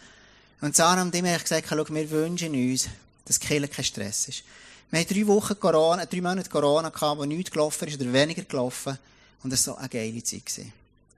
Und 0.62 0.76
Sarah 0.76 1.02
und 1.02 1.14
ich 1.14 1.24
haben 1.24 1.42
gesagt, 1.42 1.68
schau, 1.70 1.94
wir 1.94 2.10
wünschen 2.12 2.54
uns, 2.54 2.88
dass 3.26 3.40
Killer 3.40 3.68
kein 3.68 3.86
Stress 3.86 4.28
ist. 4.28 4.44
Wir 4.92 5.00
haben 5.00 5.08
drei 5.08 5.28
Wochen 5.28 5.60
Corona, 5.60 6.06
drei 6.06 6.22
Monate 6.22 6.50
Corona 6.50 6.90
gehabt, 6.90 7.20
wo 7.20 7.26
nichts 7.26 7.52
gelaufen 7.52 7.88
ist 7.88 8.00
oder 8.00 8.14
weniger 8.14 8.44
gelaufen. 8.44 8.98
Und 9.44 9.52
es 9.52 9.68
war 9.68 9.76
so 9.76 9.80
eine 9.80 9.90
geile 9.90 10.24
Zeit. 10.24 10.46
Gewesen. 10.46 10.74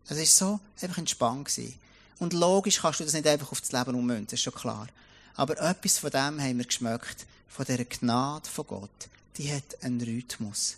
Es 0.07 0.17
war 0.17 0.25
so 0.25 0.59
einfach 0.81 0.97
entspannt. 0.97 1.45
Gewesen. 1.45 1.75
Und 2.19 2.33
logisch 2.33 2.79
kannst 2.81 2.99
du 2.99 3.03
das 3.03 3.13
nicht 3.13 3.27
einfach 3.27 3.51
auf 3.51 3.61
das 3.61 3.71
Leben 3.71 3.95
ummünzen, 3.95 4.35
ist 4.35 4.41
schon 4.41 4.53
klar. 4.53 4.87
Aber 5.35 5.57
etwas 5.59 5.99
von 5.99 6.09
dem 6.09 6.41
haben 6.41 6.57
wir 6.57 6.65
geschmeckt, 6.65 7.25
von 7.47 7.65
dieser 7.65 7.85
Gnade 7.85 8.49
von 8.49 8.65
Gott. 8.67 9.07
Die 9.37 9.53
hat 9.53 9.83
einen 9.83 10.01
Rhythmus. 10.01 10.77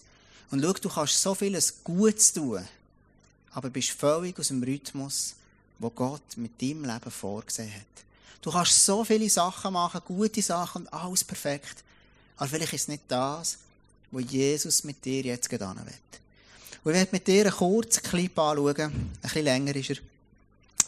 Und 0.51 0.61
schau, 0.63 0.73
du 0.73 0.89
kannst 0.89 1.21
so 1.21 1.35
vieles 1.35 1.83
Gutes 1.83 2.33
tun, 2.33 2.67
aber 3.51 3.69
bist 3.69 3.91
völlig 3.91 4.37
aus 4.39 4.47
dem 4.47 4.63
Rhythmus, 4.63 5.35
wo 5.77 5.89
Gott 5.89 6.37
mit 6.37 6.61
deinem 6.61 6.85
Leben 6.85 7.11
vorgesehen 7.11 7.73
hat. 7.73 7.81
Du 8.41 8.51
kannst 8.51 8.85
so 8.85 9.03
viele 9.03 9.29
Sachen 9.29 9.73
machen, 9.73 10.01
gute 10.05 10.41
Sachen 10.41 10.83
und 10.83 10.93
alles 10.93 11.23
perfekt. 11.23 11.83
Aber 12.37 12.47
vielleicht 12.47 12.73
ist 12.73 12.83
es 12.83 12.87
nicht 12.87 13.03
das, 13.07 13.57
was 14.11 14.31
Jesus 14.31 14.83
mit 14.83 15.03
dir 15.03 15.21
jetzt 15.23 15.49
getan 15.49 15.77
will. 15.77 15.93
Und 16.83 16.91
ich 16.91 16.97
werde 16.97 17.11
mit 17.11 17.27
dir 17.27 17.41
einen 17.41 17.51
kurzen 17.51 18.01
Clip 18.01 18.37
anschauen. 18.39 18.79
Ein 18.79 19.11
bisschen 19.21 19.43
länger 19.43 19.75
ist 19.75 19.89
er. 19.89 19.97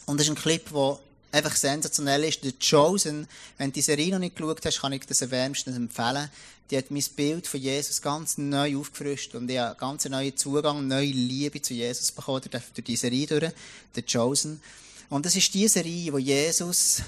Und 0.06 0.18
das 0.18 0.28
ist 0.28 0.32
ein 0.32 0.42
Clip, 0.42 0.70
der 0.72 1.00
einfach 1.32 1.56
sensationell 1.56 2.24
ist. 2.24 2.42
The 2.42 2.54
Chosen, 2.54 3.28
wenn 3.58 3.70
du 3.70 3.74
die 3.74 3.82
Serie 3.82 4.12
noch 4.12 4.20
nicht 4.20 4.36
geschaut 4.36 4.66
hast, 4.66 4.80
kann 4.80 4.94
ich 4.94 5.06
das 5.06 5.30
wärmstens 5.30 5.76
empfehlen. 5.76 6.30
Die 6.72 6.78
hat 6.78 6.90
mein 6.90 7.04
Bild 7.18 7.48
von 7.48 7.60
Jesus 7.60 8.02
ganz 8.02 8.38
neu 8.38 8.78
aufgefrischt 8.78 9.36
und 9.36 9.52
ich 9.52 9.58
habe 9.58 9.76
ganz 9.78 10.06
neuen 10.06 10.38
Zugang, 10.38 10.88
neue 10.88 11.12
Liebe 11.12 11.62
zu 11.62 11.74
Jesus 11.74 12.14
bekommen 12.14 12.44
durch 12.50 12.86
die 12.88 12.96
Serie 12.96 13.28
durch, 13.28 13.52
The 13.94 14.02
Chosen. 14.02 14.62
Und 15.10 15.26
das 15.26 15.36
ist 15.36 15.54
die 15.54 15.68
Serie, 15.68 16.14
wo 16.14 16.18
Jesus 16.18 17.02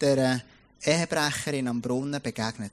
der 0.00 0.40
Ehebrecherin 0.82 1.68
am 1.68 1.82
Brunnen 1.82 2.22
begegnet. 2.22 2.72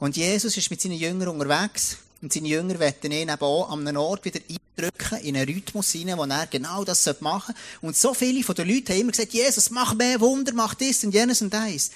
Und 0.00 0.16
Jesus 0.16 0.56
ist 0.56 0.70
mit 0.70 0.80
seinen 0.80 0.98
Jüngern 0.98 1.28
unterwegs 1.28 1.98
und 2.20 2.32
seine 2.32 2.48
Jünger 2.48 2.80
wollen 2.80 2.94
ihn 3.04 3.12
eben 3.12 3.42
auch 3.42 3.70
an 3.70 3.86
einem 3.86 3.96
Ort 3.98 4.24
wieder 4.24 4.40
eindrücken, 4.40 5.18
in 5.18 5.36
einen 5.36 5.48
Rhythmus 5.48 5.92
hinein, 5.92 6.18
wo 6.18 6.24
er 6.24 6.48
genau 6.48 6.82
das 6.82 7.06
machen 7.20 7.54
sollte. 7.54 7.86
Und 7.86 7.96
so 7.96 8.12
viele 8.12 8.42
von 8.42 8.56
den 8.56 8.68
Leuten 8.68 8.88
haben 8.88 9.02
immer 9.02 9.12
gesagt, 9.12 9.34
Jesus, 9.34 9.70
mach 9.70 9.94
mehr 9.94 10.20
Wunder, 10.20 10.52
mach 10.52 10.74
das 10.74 11.04
und 11.04 11.14
jenes 11.14 11.42
und 11.42 11.54
das. 11.54 11.92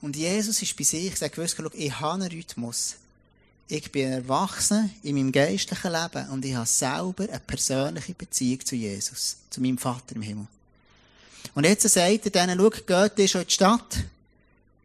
Und 0.00 0.16
Jesus 0.16 0.62
ist 0.62 0.76
bei 0.76 0.84
sich, 0.84 1.20
hat 1.20 1.32
gewusst, 1.32 1.56
ich 1.74 2.00
habe 2.00 2.14
einen 2.14 2.30
Rhythmus. 2.30 2.96
Ich 3.68 3.90
bin 3.90 4.12
erwachsen 4.12 4.94
in 5.02 5.16
meinem 5.16 5.32
geistlichen 5.32 5.92
Leben 5.92 6.28
und 6.30 6.44
ich 6.44 6.54
habe 6.54 6.66
selber 6.66 7.24
eine 7.24 7.40
persönliche 7.40 8.14
Beziehung 8.14 8.64
zu 8.64 8.76
Jesus, 8.76 9.38
zu 9.50 9.60
meinem 9.60 9.78
Vater 9.78 10.14
im 10.14 10.22
Himmel. 10.22 10.46
Und 11.54 11.64
jetzt 11.64 11.88
sagt 11.88 12.26
er 12.26 12.30
denen, 12.30 12.58
schau, 12.58 12.70
geht 12.70 13.18
ihr 13.18 13.28
schon 13.28 13.40
in 13.40 13.46
die 13.48 13.54
Stadt? 13.54 14.04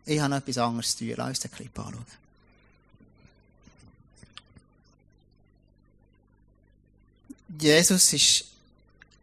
Ich 0.06 0.20
habe 0.20 0.32
noch 0.32 0.38
etwas 0.38 0.58
anderes 0.58 0.98
zu 0.98 1.06
tun. 1.06 1.14
Lass 1.18 1.30
uns 1.30 1.40
den 1.42 1.52
Clip 1.52 1.80
anschauen. 1.80 2.06
Jesus 7.60 8.14
ist 8.14 8.46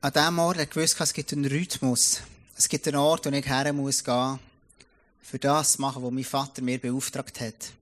an 0.00 0.12
diesem 0.12 0.38
Ort, 0.38 0.58
er 0.58 0.66
gewusst, 0.66 1.00
es 1.00 1.12
gibt 1.12 1.32
einen 1.32 1.46
Rhythmus. 1.46 2.20
Es 2.56 2.68
gibt 2.68 2.86
einen 2.86 2.96
Ort, 2.96 3.26
wo 3.26 3.30
ich 3.30 3.46
her 3.46 3.72
muss 3.72 4.04
gehen, 4.04 4.38
für 5.28 5.38
das 5.38 5.78
machen, 5.78 6.02
was 6.02 6.10
mein 6.10 6.24
Vater 6.24 6.62
mir 6.62 6.78
beauftragt 6.78 7.40
hat. 7.40 7.72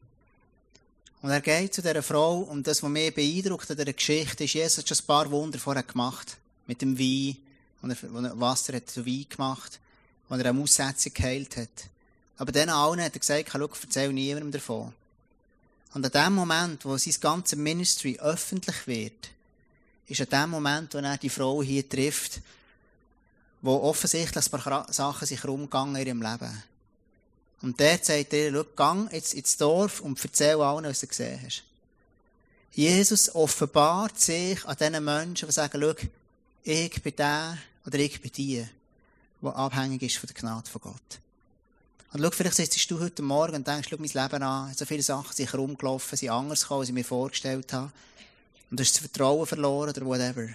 Und 1.22 1.30
er 1.30 1.40
geht 1.40 1.74
zu 1.74 1.80
dieser 1.80 2.02
Frau, 2.02 2.40
und 2.40 2.66
das, 2.66 2.82
was 2.82 2.90
mich 2.90 3.14
beeindruckt 3.14 3.70
an 3.70 3.76
dieser 3.76 3.92
Geschichte, 3.92 4.44
ist, 4.44 4.54
Jesus 4.54 4.78
hat 4.78 4.88
schon 4.88 4.98
ein 4.98 5.06
paar 5.06 5.30
Wunder 5.30 5.58
vorher 5.58 5.84
gemacht. 5.84 6.36
Mit 6.66 6.82
dem 6.82 6.98
Wein, 6.98 7.36
wo 7.80 8.18
er 8.18 8.40
Wasser 8.40 8.74
hat 8.74 8.90
zu 8.90 9.06
Wein 9.06 9.26
gemacht, 9.28 9.78
wo 10.28 10.34
er 10.34 10.44
eine 10.44 10.60
Aussetzung 10.60 11.14
geheilt 11.14 11.56
hat. 11.56 11.68
Aber 12.36 12.50
dann 12.50 12.68
allen 12.68 13.00
hat 13.00 13.14
er 13.14 13.20
gesagt, 13.20 13.50
schau, 13.52 13.68
erzähl 13.82 14.12
niemandem 14.12 14.50
davon. 14.50 14.92
Und 15.94 16.04
an 16.04 16.24
dem 16.24 16.34
Moment, 16.34 16.84
wo 16.84 16.96
sein 16.96 17.14
ganzes 17.20 17.56
Ministry 17.56 18.18
öffentlich 18.18 18.86
wird, 18.88 19.30
ist 20.08 20.20
an 20.20 20.42
dem 20.42 20.50
Moment, 20.50 20.94
wo 20.94 20.98
er 20.98 21.16
die 21.16 21.30
Frau 21.30 21.62
hier 21.62 21.88
trifft, 21.88 22.40
wo 23.62 23.76
offensichtlich 23.82 24.44
ein 24.44 24.60
paar 24.60 24.92
Sachen 24.92 25.26
sich 25.26 25.44
rumgegangen 25.44 25.94
in 25.94 26.06
ihrem 26.08 26.22
Leben. 26.22 26.62
Und 27.62 27.80
der 27.80 27.98
sagt 28.02 28.32
dir, 28.32 28.52
schau, 28.52 28.64
gang 28.76 29.12
jetzt 29.12 29.34
ins 29.34 29.56
Dorf 29.56 30.00
und 30.00 30.22
erzähl 30.22 30.60
allen, 30.60 30.84
was 30.84 31.00
du 31.00 31.06
gesehen 31.06 31.40
hast. 31.44 31.62
Jesus 32.72 33.34
offenbart 33.34 34.20
sich 34.20 34.64
an 34.66 34.76
diesen 34.76 35.04
Menschen, 35.04 35.48
die 35.48 35.52
sagen, 35.52 35.80
schau, 35.80 36.06
ich 36.64 37.02
bin 37.02 37.16
der 37.16 37.56
oder 37.86 37.98
ich 37.98 38.20
bin 38.20 38.32
die, 38.32 38.66
die 39.40 39.46
abhängig 39.46 40.02
ist 40.02 40.18
von 40.18 40.26
der 40.26 40.36
Gnade 40.36 40.68
von 40.68 40.82
Gott. 40.82 41.20
Und 42.12 42.22
schau, 42.22 42.30
vielleicht 42.30 42.56
sitzt 42.56 42.90
du 42.90 43.00
heute 43.00 43.22
Morgen 43.22 43.56
und 43.56 43.66
denkst, 43.66 43.88
schau 43.90 43.96
mein 43.98 44.08
Leben 44.08 44.42
an, 44.42 44.74
so 44.74 44.84
viele 44.84 45.02
Sachen 45.02 45.34
sind 45.34 45.54
rumgelaufen, 45.54 46.18
sind 46.18 46.30
anders 46.30 46.62
gekommen, 46.62 46.80
als 46.80 46.88
ich 46.90 46.94
mir 46.94 47.04
vorgestellt 47.04 47.72
habe. 47.72 47.90
Und 48.70 48.78
du 48.78 48.82
hast 48.82 48.92
das 48.92 49.00
Vertrauen 49.00 49.46
verloren 49.46 49.90
oder 49.90 50.04
whatever. 50.04 50.48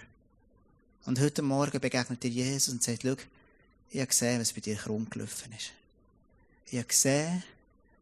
Und 1.05 1.19
heute 1.19 1.41
Morgen 1.41 1.79
begegnet 1.79 2.21
dir 2.21 2.29
Jesus 2.29 2.73
und 2.73 2.83
sagt, 2.83 3.01
schau, 3.01 3.15
ich 3.89 3.99
habe 3.99 4.07
gesehen, 4.07 4.39
was 4.39 4.53
bei 4.53 4.61
dir 4.61 4.77
rumgelaufen 4.85 5.51
ist. 5.53 5.71
Ich 6.67 6.77
habe 6.77 6.87
gesehen, 6.87 7.43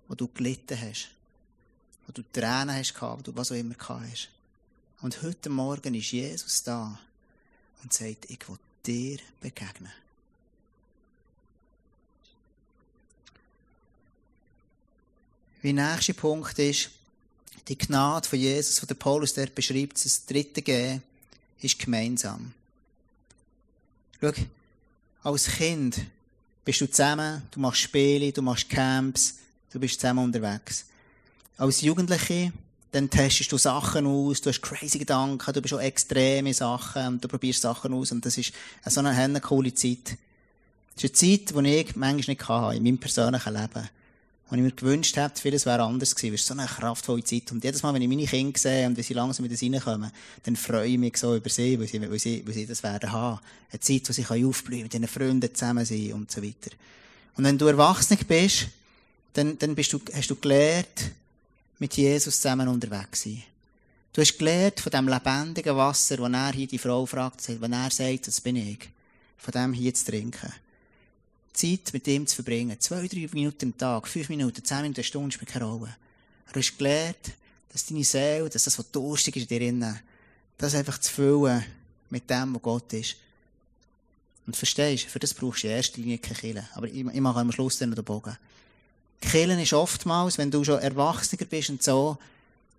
wo 0.08 0.15
du 0.15 0.28
gelitten 0.28 0.80
hast. 0.80 1.10
Wo 2.06 2.13
du 2.13 2.24
Tränen 2.34 2.76
hast 2.76 2.93
gehabt, 2.93 3.19
wo 3.19 3.32
du 3.32 3.36
was 3.36 3.52
auch 3.52 3.56
immer 3.56 3.76
gehabt 3.76 4.12
hast. 4.12 4.30
Und 5.02 5.22
heute 5.22 5.50
Morgen 5.50 5.93
ist 5.93 6.12
Jesus 6.12 6.63
da 6.63 7.00
und 7.84 7.93
sagt, 7.93 8.30
ich 8.30 8.48
will 8.50 8.58
dir 8.86 9.19
begegnen. 9.39 9.91
Wie 15.62 15.74
nächster 15.74 16.13
Punkt 16.13 16.58
ist, 16.60 16.89
die 17.67 17.78
Gnade 17.78 18.28
von 18.28 18.39
Jesus, 18.39 18.80
die 18.80 18.88
der 18.88 18.95
Paulus 18.95 19.34
dort 19.34 19.54
beschreibt, 19.54 20.04
das 20.04 20.26
dritte 20.26 20.62
Gehen, 20.62 21.04
ist 21.62 21.78
gemeinsam. 21.78 22.54
Schau, 24.22 24.32
als 25.24 25.45
Kind 25.45 26.02
bist 26.70 26.82
du 26.82 26.86
zusammen, 26.88 27.42
du 27.50 27.60
machst 27.60 27.82
Spiele, 27.82 28.32
du 28.32 28.44
machst 28.44 28.70
Camps, 28.70 29.40
du 29.72 29.80
bist 29.80 30.00
zusammen 30.00 30.26
unterwegs. 30.26 30.86
Als 31.58 31.82
Jugendliche, 31.82 32.54
dann 32.92 33.10
testest 33.10 33.52
du 33.52 33.58
Sachen 33.58 34.06
aus, 34.06 34.40
du 34.40 34.52
hast 34.52 34.62
crazy 34.62 35.00
Gedanken, 35.00 35.52
du 35.52 35.62
bist 35.64 35.74
auch 35.74 35.82
extreme 35.82 36.54
Sachen 36.54 37.08
und 37.08 37.24
du 37.24 37.28
probierst 37.28 37.62
Sachen 37.62 37.92
aus 37.96 38.12
und 38.12 38.24
das 38.24 38.38
ist 38.38 38.54
so 38.86 39.00
eine, 39.00 39.42
coole 39.42 39.74
Zeit. 39.74 40.16
Das 40.94 41.06
ist 41.06 41.24
eine 41.24 41.40
Zeit, 41.40 41.50
die 41.50 41.76
ich 41.76 41.96
manchmal 41.96 42.36
nicht 42.36 42.48
hatte, 42.48 42.78
in 42.78 42.84
meinem 42.84 43.00
persönlichen 43.00 43.54
Leben. 43.56 43.90
Und 44.50 44.58
ich 44.58 44.64
mir 44.64 44.72
gewünscht 44.72 45.16
hätte, 45.16 45.40
vieles 45.40 45.68
wäre 45.68 45.84
anders 45.84 46.16
gewesen. 46.16 46.34
Es 46.34 46.42
ist 46.42 46.48
so 46.48 46.56
eine 46.56 46.66
kraftvolle 46.66 47.24
Zeit. 47.24 47.52
Und 47.52 47.64
jedes 47.64 47.84
Mal, 47.84 47.94
wenn 47.94 48.02
ich 48.02 48.08
meine 48.08 48.26
Kinder 48.26 48.58
sehe 48.58 48.88
und 48.88 48.98
wie 48.98 49.04
sie 49.04 49.14
langsam 49.14 49.48
wieder 49.48 49.62
reinkommen, 49.62 50.12
dann 50.44 50.56
freue 50.56 50.88
ich 50.88 50.98
mich 50.98 51.18
so 51.18 51.36
über 51.36 51.50
sie, 51.50 51.80
weil 51.80 51.88
sie, 51.88 52.02
weil 52.02 52.18
sie, 52.18 52.46
weil 52.48 52.54
sie 52.56 52.66
das 52.66 52.82
werden 52.82 53.12
haben. 53.12 53.40
Eine 53.72 53.80
Zeit, 53.80 54.10
wo 54.10 54.14
sie 54.14 54.26
aufblühen, 54.26 54.84
mit 54.84 54.94
ihren 54.94 55.08
Freunden 55.08 55.54
zusammen 55.54 55.86
sein 55.86 56.14
und 56.14 56.32
so 56.32 56.42
weiter. 56.42 56.72
Und 57.38 57.44
wenn 57.44 57.60
du 57.60 57.68
erwachsen 57.68 58.18
bist, 58.28 58.68
dann, 59.34 59.58
dann 59.60 59.76
bist 59.76 59.94
du, 59.94 60.00
hast 60.14 60.32
du 60.32 60.36
gelernt, 60.36 61.12
mit 61.78 61.96
Jesus 61.96 62.42
zusammen 62.42 62.68
unterwegs 62.68 63.22
zu 63.22 63.30
sein. 63.30 63.44
Du 64.12 64.22
hast 64.22 64.38
gelernt 64.40 64.80
von 64.80 64.92
dem 64.92 65.08
lebendigen 65.08 65.76
Wasser, 65.76 66.18
wo 66.18 66.26
er 66.26 66.52
hier 66.52 66.68
die 66.68 66.80
Frau 66.80 67.06
fragt, 67.06 67.62
wenn 67.62 67.74
er 67.74 67.92
sagt, 67.92 68.28
das 68.28 68.42
bin 68.42 68.56
ich, 68.56 68.90
von 69.38 69.52
dem 69.52 69.74
hier 69.74 69.94
zu 69.94 70.06
trinken. 70.06 70.52
Zeit 71.54 71.94
mit 71.94 72.08
ihm 72.08 72.26
zu 72.28 72.36
verbringen. 72.36 72.80
Zwei, 72.80 73.08
drei 73.08 73.28
Minuten 73.32 73.66
am 73.66 73.78
Tag, 73.78 74.08
fünf 74.08 74.30
Minuten, 74.30 74.64
zehn 74.64 74.82
Minuten, 74.82 75.00
eine 75.00 75.04
Stunde 75.04 75.32
spielt 75.32 75.52
keine 75.52 75.66
Rolle. 75.66 75.96
Du 76.52 76.60
hast 76.60 76.78
gelernt, 76.78 77.34
dass 77.72 77.86
deine 77.86 78.04
Seele, 78.04 78.50
dass 78.50 78.64
das, 78.64 78.80
was 78.80 78.92
durstig 78.92 79.36
ist 79.36 79.52
in 79.52 79.60
dir 79.60 79.68
innen, 79.68 80.00
das 80.58 80.76
einfach 80.76 80.98
zu 80.98 81.12
füllen 81.12 81.64
mit 82.10 82.30
dem, 82.30 82.56
was 82.56 82.62
Gott 82.62 82.94
ist. 82.94 83.16
Und 84.48 84.56
verstehst, 84.56 85.06
für 85.06 85.20
das 85.20 85.34
brauchst 85.34 85.64
du 85.64 85.68
in 85.68 85.74
erster 85.74 86.02
Linie 86.02 86.18
keine 86.18 86.40
Kille. 86.40 86.70
Aber 86.74 86.88
ich, 86.88 87.06
ich 87.06 87.22
mache 87.22 87.40
am 87.40 87.52
Schluss 87.52 87.78
dann 87.78 87.94
den 87.94 88.04
Bogen. 88.04 88.36
Killen 89.22 89.60
ist 89.60 89.74
oftmals, 89.74 90.38
wenn 90.38 90.50
du 90.50 90.64
schon 90.64 90.80
erwachsener 90.80 91.46
bist 91.46 91.70
und 91.70 91.84
so, 91.84 92.18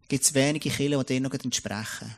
gibt 0.08 0.24
es 0.24 0.34
wenige 0.34 0.70
Killen, 0.70 0.98
die 1.00 1.14
dir 1.14 1.20
noch 1.20 1.32
entsprechen. 1.32 2.14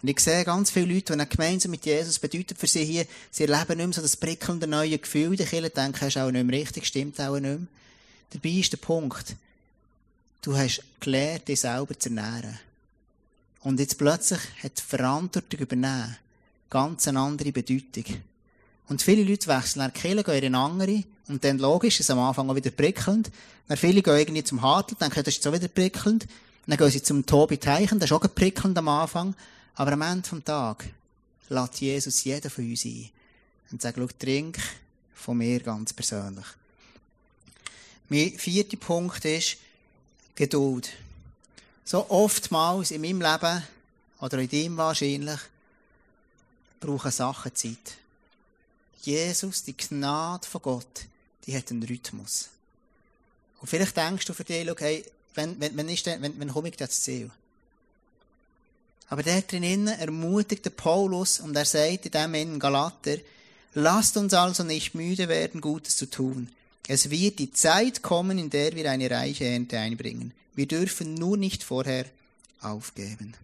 Und 0.00 0.08
ich 0.08 0.20
sehe 0.20 0.44
ganz 0.44 0.70
viele 0.70 0.94
Leute, 0.94 1.16
die 1.16 1.28
gemeinsam 1.28 1.72
mit 1.72 1.84
Jesus 1.84 2.18
bedeutet 2.18 2.58
für 2.58 2.68
sie 2.68 2.84
hier, 2.84 3.06
sie 3.30 3.44
erleben 3.44 3.78
nicht 3.78 3.86
mehr 3.86 3.94
so 3.94 4.02
das 4.02 4.16
prickelnde 4.16 4.66
neue 4.68 4.98
Gefühl. 4.98 5.36
Die 5.36 5.44
Kirche 5.44 5.70
denken, 5.70 6.06
ist 6.06 6.16
auch 6.16 6.30
nicht 6.30 6.44
mehr 6.44 6.60
richtig, 6.60 6.86
stimmt 6.86 7.20
auch 7.20 7.34
nicht 7.34 7.42
mehr. 7.42 7.58
Dabei 8.30 8.50
ist 8.50 8.72
der 8.72 8.76
Punkt, 8.76 9.34
du 10.42 10.56
hast 10.56 10.82
gelernt, 11.00 11.48
dich 11.48 11.60
selber 11.60 11.98
zu 11.98 12.10
ernähren. 12.10 12.58
Und 13.62 13.80
jetzt 13.80 13.98
plötzlich 13.98 14.40
hat 14.62 14.78
die 14.78 14.82
Verantwortung 14.82 15.60
übernehmen 15.60 16.16
ganz 16.70 17.08
eine 17.08 17.20
andere 17.20 17.50
Bedeutung. 17.50 18.04
Und 18.88 19.02
viele 19.02 19.24
Leute 19.24 19.48
wechseln 19.48 19.80
nach 19.80 19.92
Kirche, 19.92 20.22
gehen 20.22 20.44
in 20.44 20.54
andere, 20.54 21.04
und 21.28 21.44
dann 21.44 21.58
logisch, 21.58 22.00
ist 22.00 22.06
es 22.06 22.10
am 22.10 22.20
Anfang 22.20 22.48
auch 22.48 22.54
wieder 22.54 22.70
prickelnd. 22.70 23.30
Dann 23.66 23.76
viele 23.76 24.02
gehen 24.02 24.16
irgendwie 24.16 24.44
zum 24.44 24.62
Hartl, 24.62 24.94
denken, 24.94 25.22
das 25.22 25.34
ist 25.34 25.42
so 25.42 25.52
wieder 25.52 25.68
prickelnd. 25.68 26.26
Dann 26.66 26.78
gehen 26.78 26.90
sie 26.90 27.02
zum 27.02 27.26
Tobi 27.26 27.58
Teichen, 27.58 27.98
das 27.98 28.10
ist 28.10 28.16
auch 28.16 28.34
prickelnd 28.34 28.78
am 28.78 28.88
Anfang. 28.88 29.34
Aber 29.78 29.92
am 29.92 30.02
Ende 30.02 30.28
des 30.28 30.44
Tages 30.44 30.88
lädt 31.48 31.80
Jesus 31.80 32.24
jeden 32.24 32.50
von 32.50 32.68
uns 32.68 32.84
ein 32.84 33.10
und 33.70 33.80
sagt, 33.80 33.96
schau, 33.96 34.08
trink 34.18 34.58
von 35.14 35.38
mir 35.38 35.60
ganz 35.60 35.92
persönlich. 35.92 36.46
Mein 38.08 38.36
vierter 38.36 38.76
Punkt 38.76 39.24
ist 39.24 39.56
Geduld. 40.34 40.90
So 41.84 42.10
oftmals 42.10 42.90
in 42.90 43.02
meinem 43.02 43.20
Leben, 43.20 43.62
oder 44.20 44.38
in 44.38 44.48
deinem 44.48 44.76
wahrscheinlich, 44.76 45.38
brauchen 46.80 47.12
Sachen 47.12 47.54
Zeit. 47.54 47.98
Jesus, 49.02 49.62
die 49.62 49.76
Gnade 49.76 50.44
von 50.48 50.60
Gott, 50.60 51.06
die 51.46 51.56
hat 51.56 51.70
einen 51.70 51.84
Rhythmus. 51.84 52.48
Und 53.60 53.68
vielleicht 53.68 53.96
denkst 53.96 54.26
du 54.26 54.34
für 54.34 54.42
dich, 54.42 54.68
okay, 54.68 55.04
wenn, 55.34 55.60
wenn, 55.60 55.76
wenn, 55.76 55.88
ist 55.88 56.04
denn, 56.04 56.20
wenn, 56.20 56.36
wenn 56.40 56.52
komme 56.52 56.68
ich 56.68 56.76
das 56.76 57.00
Ziel? 57.00 57.30
Aber 59.10 59.22
der 59.22 59.42
drinnen 59.42 59.88
ermutigt 59.88 60.64
der 60.64 60.70
Paulus 60.70 61.40
und 61.40 61.56
er 61.56 61.64
sagt 61.64 62.06
in 62.06 62.12
dem 62.12 62.34
in 62.34 62.58
Galater, 62.58 63.16
lasst 63.74 64.16
uns 64.16 64.34
also 64.34 64.64
nicht 64.64 64.94
müde 64.94 65.28
werden, 65.28 65.60
Gutes 65.60 65.96
zu 65.96 66.10
tun. 66.10 66.50
Es 66.86 67.10
wird 67.10 67.38
die 67.38 67.52
Zeit 67.52 68.02
kommen, 68.02 68.38
in 68.38 68.50
der 68.50 68.74
wir 68.74 68.90
eine 68.90 69.10
reiche 69.10 69.44
Ernte 69.44 69.78
einbringen. 69.78 70.32
Wir 70.54 70.66
dürfen 70.66 71.14
nur 71.14 71.36
nicht 71.36 71.62
vorher 71.62 72.06
aufgeben. 72.60 73.34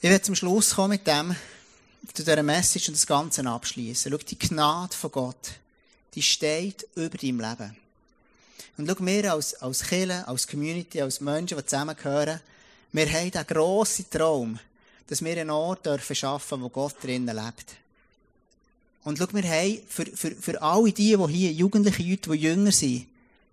Ich 0.00 0.10
werde 0.10 0.22
zum 0.22 0.34
Schluss 0.34 0.74
kommen 0.74 0.90
mit 0.90 1.06
dem, 1.06 1.34
zu 2.12 2.22
dieser 2.22 2.42
Message 2.42 2.88
und 2.88 2.96
das 2.96 3.06
Ganze 3.06 3.46
abschließen. 3.46 4.12
Schau, 4.12 4.18
die 4.18 4.38
Gnade 4.38 4.94
von 4.94 5.10
Gott, 5.10 5.52
die 6.14 6.22
steht 6.22 6.86
über 6.94 7.16
deinem 7.16 7.40
Leben. 7.40 7.83
Und 8.76 8.88
schau, 8.88 8.96
wir 8.98 9.32
als, 9.32 9.54
als 9.54 9.84
Kirche, 9.84 10.26
als 10.26 10.48
Community, 10.48 11.00
als 11.00 11.20
Menschen, 11.20 11.56
die 11.56 11.64
zusammengehören, 11.64 12.40
wir 12.92 13.12
haben 13.12 13.30
den 13.30 13.46
grossen 13.46 14.06
Traum, 14.10 14.58
dass 15.06 15.22
wir 15.22 15.32
einen 15.32 15.50
Ort 15.50 15.86
dürfen 15.86 16.16
schaffen, 16.16 16.62
wo 16.62 16.68
Gott 16.68 16.94
drinnen 17.02 17.34
lebt. 17.34 17.76
Und 19.04 19.18
schau, 19.18 19.26
wir 19.32 19.42
haben 19.42 19.78
für, 19.88 20.06
für, 20.06 20.30
für 20.30 20.62
alle 20.62 20.92
die, 20.92 21.16
die 21.16 21.32
hier, 21.32 21.52
jugendliche 21.52 22.02
Leute, 22.02 22.30
die 22.30 22.36
jünger 22.36 22.72
sind, 22.72 23.06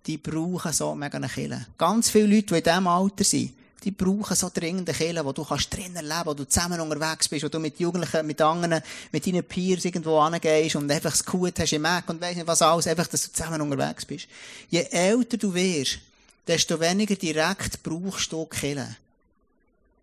die 0.06 0.16
brauchen 0.16 0.72
so 0.72 0.94
mega 0.94 1.18
eine 1.18 1.28
Kirche. 1.28 1.66
Ganz 1.78 2.10
viele 2.10 2.34
Leute, 2.34 2.46
die 2.46 2.58
in 2.58 2.64
diesem 2.64 2.86
Alter 2.86 3.24
sind, 3.24 3.52
die 3.84 3.90
brauchen 3.90 4.36
so 4.36 4.50
dringende 4.52 4.92
Kirche, 4.92 5.24
wo 5.24 5.32
du 5.32 5.44
kannst 5.44 5.74
drinnen 5.74 6.04
leben, 6.04 6.26
wo 6.26 6.34
du 6.34 6.46
zusammen 6.46 6.80
unterwegs 6.80 7.28
bist, 7.28 7.44
wo 7.44 7.48
du 7.48 7.58
mit 7.58 7.80
Jugendlichen, 7.80 8.26
mit 8.26 8.40
anderen, 8.40 8.82
mit 9.10 9.26
deinen 9.26 9.44
Peers 9.44 9.84
irgendwo 9.84 10.18
angehst 10.18 10.76
und 10.76 10.90
einfach 10.90 11.10
das 11.10 11.24
Gut 11.24 11.58
hast 11.58 11.72
im 11.72 11.82
Mac 11.82 12.08
und 12.08 12.20
weiss 12.20 12.36
nicht 12.36 12.46
was 12.46 12.62
alles, 12.62 12.86
einfach, 12.86 13.06
dass 13.08 13.24
du 13.24 13.32
zusammen 13.32 13.60
unterwegs 13.60 14.04
bist. 14.04 14.28
Je 14.70 14.82
älter 14.90 15.36
du 15.36 15.52
wirst, 15.52 15.98
desto 16.46 16.78
weniger 16.78 17.16
direkt 17.16 17.82
brauchst 17.82 18.32
du 18.32 18.46
Kirche. 18.46 18.96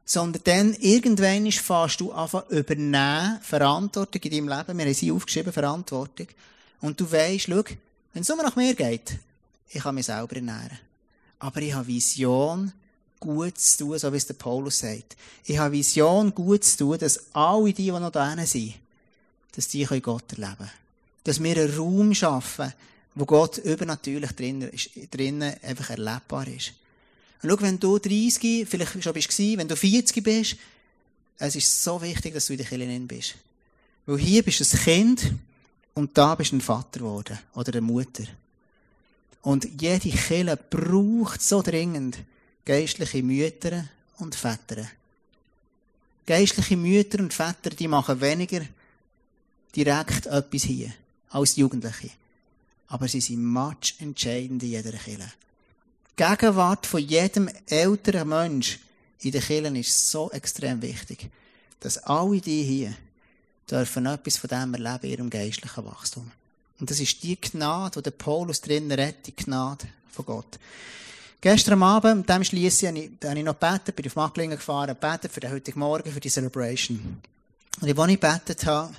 Sondern 0.05 0.41
dann, 0.43 0.73
irgendwann 0.73 1.51
fährst 1.51 2.01
du 2.01 2.11
einfach 2.11 2.49
übernehmen, 2.49 3.39
Verantwortung 3.41 4.21
in 4.23 4.31
deinem 4.31 4.57
Leben. 4.57 4.77
Wir 4.77 4.85
haben 4.85 4.93
sie 4.93 5.11
aufgeschrieben, 5.11 5.53
Verantwortung. 5.53 6.27
Und 6.81 6.99
du 6.99 7.11
weisst, 7.11 7.45
schau, 7.45 7.63
wenn 8.13 8.23
es 8.23 8.27
nur 8.27 8.37
nach 8.37 8.55
mir 8.55 8.73
geht, 8.73 9.19
ich 9.69 9.83
kann 9.83 9.95
mich 9.95 10.07
selber 10.07 10.35
ernähren. 10.35 10.79
Aber 11.37 11.61
ich 11.61 11.73
habe 11.73 11.87
Vision, 11.87 12.73
gut 13.19 13.57
zu 13.57 13.77
tun, 13.79 13.99
so 13.99 14.11
wie 14.11 14.17
es 14.17 14.25
der 14.25 14.33
Paulus 14.35 14.79
sagt. 14.79 15.17
Ich 15.45 15.57
habe 15.57 15.73
Vision, 15.73 16.33
gut 16.33 16.63
zu 16.63 16.77
tun, 16.77 16.97
dass 16.97 17.33
alle 17.33 17.73
die, 17.73 17.83
die 17.85 17.91
noch 17.91 18.11
da 18.11 18.35
sind, 18.45 18.75
dass 19.55 19.67
die 19.67 19.85
Gott 19.85 20.31
erleben 20.33 20.55
können. 20.57 20.71
Dass 21.23 21.43
wir 21.43 21.57
einen 21.57 21.75
Raum 21.75 22.13
schaffen, 22.13 22.73
wo 23.15 23.25
Gott 23.25 23.57
übernatürlich 23.57 24.31
drinnen, 24.31 24.71
drinnen 25.11 25.53
einfach 25.61 25.89
erlebbar 25.89 26.47
ist. 26.47 26.73
Und 27.41 27.49
schau, 27.49 27.61
wenn 27.61 27.79
du 27.79 27.97
30, 27.97 28.67
vielleicht 28.67 29.03
schon 29.03 29.13
bist, 29.13 29.37
wenn 29.37 29.67
du 29.67 29.75
40 29.75 30.23
bist, 30.23 30.57
es 31.37 31.55
ist 31.55 31.83
so 31.83 32.01
wichtig, 32.01 32.33
dass 32.33 32.47
du 32.47 32.53
in 32.53 32.57
der 32.57 32.67
Kirche 32.67 32.99
bist. 33.01 33.35
Weil 34.05 34.17
hier 34.17 34.43
bist 34.43 34.59
du 34.59 34.65
ein 34.65 34.83
Kind 34.83 35.33
und 35.93 36.17
da 36.17 36.35
bist 36.35 36.51
du 36.51 36.57
ein 36.57 36.61
Vater 36.61 36.99
geworden 36.99 37.39
oder 37.55 37.71
eine 37.71 37.81
Mutter. 37.81 38.23
Und 39.41 39.81
jede 39.81 40.09
Kirche 40.09 40.59
braucht 40.69 41.41
so 41.41 41.61
dringend 41.61 42.17
geistliche 42.69 43.23
Mütter 43.23 43.83
und 44.19 44.35
Väter. 44.35 44.85
Geistliche 46.27 46.77
Mütter 46.77 47.17
und 47.17 47.33
Väter, 47.33 47.71
die 47.71 47.87
machen 47.87 48.21
weniger 48.21 48.61
direkt 49.75 50.27
etwas 50.27 50.63
hier 50.65 50.93
als 51.31 51.55
Jugendliche. 51.55 52.11
Aber 52.89 53.07
sie 53.07 53.21
sind 53.21 53.43
much 53.43 53.95
entscheidend 53.97 54.61
in 54.61 54.69
jeder 54.69 54.91
Kirche. 54.91 55.31
Die 56.11 56.23
Gegenwart 56.23 56.85
von 56.85 57.01
jedem 57.01 57.49
älteren 57.65 58.29
Mensch 58.29 58.77
in 59.21 59.31
den 59.31 59.41
Kirchen 59.41 59.75
ist 59.75 60.11
so 60.11 60.29
extrem 60.29 60.79
wichtig, 60.83 61.27
dass 61.79 61.97
alle 61.97 62.39
die 62.39 62.61
hier 62.61 62.95
dürfen 63.67 64.05
etwas 64.05 64.37
von 64.37 64.47
dem 64.47 64.75
erleben 64.75 65.05
in 65.05 65.09
ihrem 65.09 65.29
geistlichen 65.31 65.85
Wachstum. 65.85 66.31
Und 66.79 66.91
das 66.91 66.99
ist 66.99 67.23
die 67.23 67.35
Gnade, 67.35 67.99
die 67.99 68.03
der 68.03 68.11
Paulus 68.11 68.61
drinnen 68.61 68.91
redet, 68.91 69.25
die 69.25 69.35
Gnade 69.35 69.87
von 70.11 70.25
Gott. 70.25 70.59
Gestern 71.41 71.81
Abend, 71.83 72.17
mit 72.17 72.29
dem 72.29 72.43
schliesse 72.43 72.89
ich, 72.89 73.11
da 73.17 73.29
habe 73.29 73.39
ich 73.39 73.45
noch 73.45 73.57
gebetet, 73.57 73.95
bin 73.95 74.05
auf 74.05 74.15
Macklingen 74.15 74.57
gefahren, 74.57 74.89
gebetet 74.99 75.31
für 75.31 75.39
den 75.39 75.51
heutigen 75.51 75.79
Morgen, 75.79 76.11
für 76.11 76.19
die 76.19 76.29
Celebration. 76.29 77.21
Und 77.79 77.99
als 77.99 78.11
ich 78.11 78.19
gebetet 78.19 78.65
habe, 78.65 78.93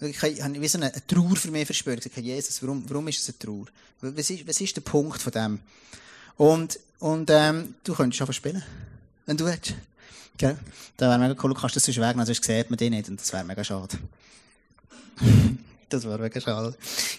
habe 0.00 0.10
ich 0.10 0.60
wie 0.60 0.68
so 0.68 0.78
eine, 0.78 0.92
Trauer 1.06 1.36
für 1.36 1.50
mich 1.50 1.64
verspürt. 1.64 2.04
Ich 2.04 2.12
habe 2.12 2.20
Jesus, 2.20 2.62
warum, 2.62 2.84
warum 2.88 3.08
ist 3.08 3.20
es 3.20 3.28
eine 3.30 3.38
Trauer? 3.38 3.66
Was 4.02 4.28
ist, 4.28 4.46
was 4.46 4.60
ist 4.60 4.76
der 4.76 4.82
Punkt 4.82 5.22
von 5.22 5.32
dem? 5.32 5.60
Und, 6.36 6.78
und, 6.98 7.30
ähm, 7.30 7.74
du 7.82 7.94
könntest 7.94 8.18
schon 8.18 8.32
spielen. 8.34 8.62
Wenn 9.24 9.38
du 9.38 9.46
willst. 9.46 9.74
Gell? 10.36 10.58
Das 10.98 11.08
wäre 11.08 11.18
mega 11.18 11.34
cool, 11.42 11.54
du 11.54 11.58
kannst 11.58 11.76
das 11.76 11.84
sonst 11.84 11.98
wegnehmen, 11.98 12.26
sonst 12.26 12.44
sieht 12.44 12.68
man 12.68 12.76
dich 12.76 12.90
nicht, 12.90 13.08
und 13.08 13.18
das 13.18 13.32
wäre 13.32 13.42
mega 13.42 13.64
schade. 13.64 13.98
Das 15.88 16.04
wäre 16.04 16.18
mega 16.18 16.40
schade. 16.40 16.74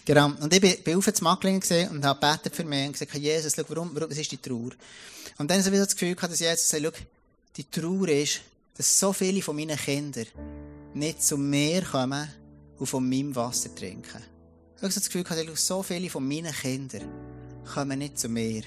Genau. 0.05 0.31
Und 0.41 0.53
ich 0.53 0.61
bin, 0.61 0.75
bin 0.83 0.97
auf 0.97 1.21
Macklingen 1.21 1.59
gesehen 1.59 1.89
und 1.89 2.03
habe 2.03 2.19
gebetet 2.19 2.55
für 2.55 2.63
mich 2.63 2.87
und 2.87 2.93
gesagt, 2.93 3.13
Jesus, 3.13 3.53
schau, 3.55 3.63
warum, 3.69 3.91
warum, 3.93 4.09
was 4.09 4.17
ist 4.17 4.31
die 4.31 4.37
Trauer? 4.37 4.71
Und 5.37 5.49
dann 5.49 5.63
habe 5.63 5.75
ich 5.75 5.81
das 5.81 5.95
Gefühl 5.95 6.15
gehabt, 6.15 6.33
dass 6.33 6.39
Jesus 6.39 6.67
sagt, 6.67 6.83
schau, 6.83 6.91
die 7.55 7.69
Trauer 7.69 8.07
ist, 8.09 8.41
dass 8.75 8.99
so 8.99 9.13
viele 9.13 9.41
von 9.41 9.55
meinen 9.55 9.77
Kindern 9.77 10.27
nicht 10.93 11.23
zu 11.23 11.37
mir 11.37 11.81
kommen 11.81 12.27
und 12.77 12.85
von 12.85 13.07
meinem 13.07 13.35
Wasser 13.35 13.73
trinken. 13.73 14.23
Ich 14.75 14.83
habe 14.83 14.93
das 14.93 15.05
Gefühl 15.05 15.23
gehabt, 15.23 15.57
so 15.57 15.81
viele 15.81 16.09
von 16.09 16.27
meinen 16.27 16.53
Kindern 16.53 17.07
kommen 17.73 17.99
nicht 17.99 18.19
zu 18.19 18.29
mir 18.29 18.63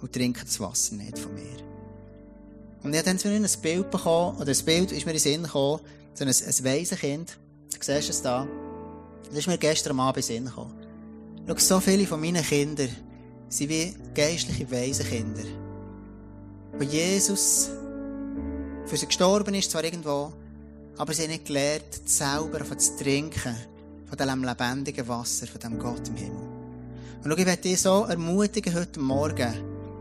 und 0.00 0.12
trinken 0.12 0.42
das 0.44 0.58
Wasser 0.60 0.94
nicht 0.94 1.18
von 1.18 1.34
mir. 1.34 1.56
Und 2.82 2.92
ich 2.92 2.98
habe 2.98 3.16
dann 3.16 3.44
ein 3.44 3.60
Bild 3.62 3.90
bekommen, 3.90 4.38
oder 4.38 4.52
ein 4.52 4.64
Bild 4.64 4.92
ist 4.92 5.06
mir 5.06 5.12
in 5.12 5.16
den 5.16 5.22
Sinn 5.22 5.42
gekommen, 5.42 5.80
so 6.14 6.24
ein, 6.24 6.28
ein 6.28 6.64
Waisenkind. 6.64 7.38
Du 7.72 7.78
siehst 7.80 8.10
es 8.10 8.22
da. 8.22 8.46
Das 9.28 9.38
ist 9.38 9.46
mir 9.46 9.58
gestern 9.58 9.98
Abend 10.00 10.28
in 10.28 10.44
den 10.44 10.46
Sinn. 10.46 10.52
Schau, 10.54 11.56
so 11.56 11.80
viele 11.80 12.06
von 12.06 12.20
meinen 12.20 12.42
Kindern 12.42 12.88
sind 13.48 13.70
wie 13.70 13.94
geistliche 14.14 14.70
Waisenkinder. 14.70 15.44
Wo 16.72 16.82
Jesus 16.82 17.70
für 18.86 18.96
sie 18.96 19.06
gestorben 19.06 19.54
ist, 19.54 19.70
zwar 19.70 19.84
irgendwo, 19.84 20.32
aber 20.98 21.12
sie 21.12 21.22
haben 21.22 21.30
nicht 21.30 21.46
gelernt, 21.46 22.00
selber 22.04 22.78
zu 22.78 22.96
trinken 22.96 23.56
von 24.06 24.16
diesem 24.16 24.44
lebendigen 24.44 25.08
Wasser, 25.08 25.46
von 25.46 25.60
diesem 25.60 25.78
Gott 25.78 26.08
im 26.08 26.16
Himmel. 26.16 26.48
Und 27.22 27.30
schau, 27.30 27.36
ich 27.36 27.46
möchte 27.46 27.68
dich 27.68 27.80
so 27.80 28.04
ermutigen 28.04 28.74
heute 28.74 29.00
Morgen, 29.00 29.52